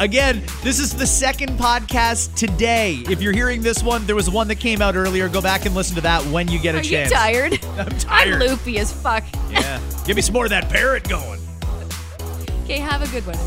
Again, 0.00 0.42
this 0.64 0.80
is 0.80 0.92
the 0.92 1.06
second 1.06 1.50
podcast 1.58 2.34
today. 2.34 3.02
If 3.08 3.22
you're 3.22 3.32
hearing 3.32 3.62
this 3.62 3.80
one, 3.82 4.04
there 4.06 4.16
was 4.16 4.28
one 4.28 4.48
that 4.48 4.56
came 4.56 4.82
out 4.82 4.96
earlier. 4.96 5.28
Go 5.28 5.40
back 5.40 5.66
and 5.66 5.74
listen 5.74 5.94
to 5.94 6.00
that 6.02 6.24
when 6.26 6.48
you 6.48 6.58
get 6.58 6.74
a 6.74 6.78
Are 6.78 6.82
you 6.82 6.90
chance. 6.90 7.12
tired? 7.12 7.64
I'm 7.78 7.88
tired. 7.98 8.34
I'm 8.42 8.48
loopy 8.48 8.78
as 8.78 8.92
fuck. 8.92 9.22
Yeah. 9.50 9.80
Give 10.04 10.16
me 10.16 10.22
some 10.22 10.32
more 10.32 10.44
of 10.46 10.50
that 10.50 10.68
parrot 10.68 11.08
going. 11.08 11.40
Okay, 12.64 12.78
have 12.78 13.02
a 13.02 13.08
good 13.08 13.24
one. 13.24 13.38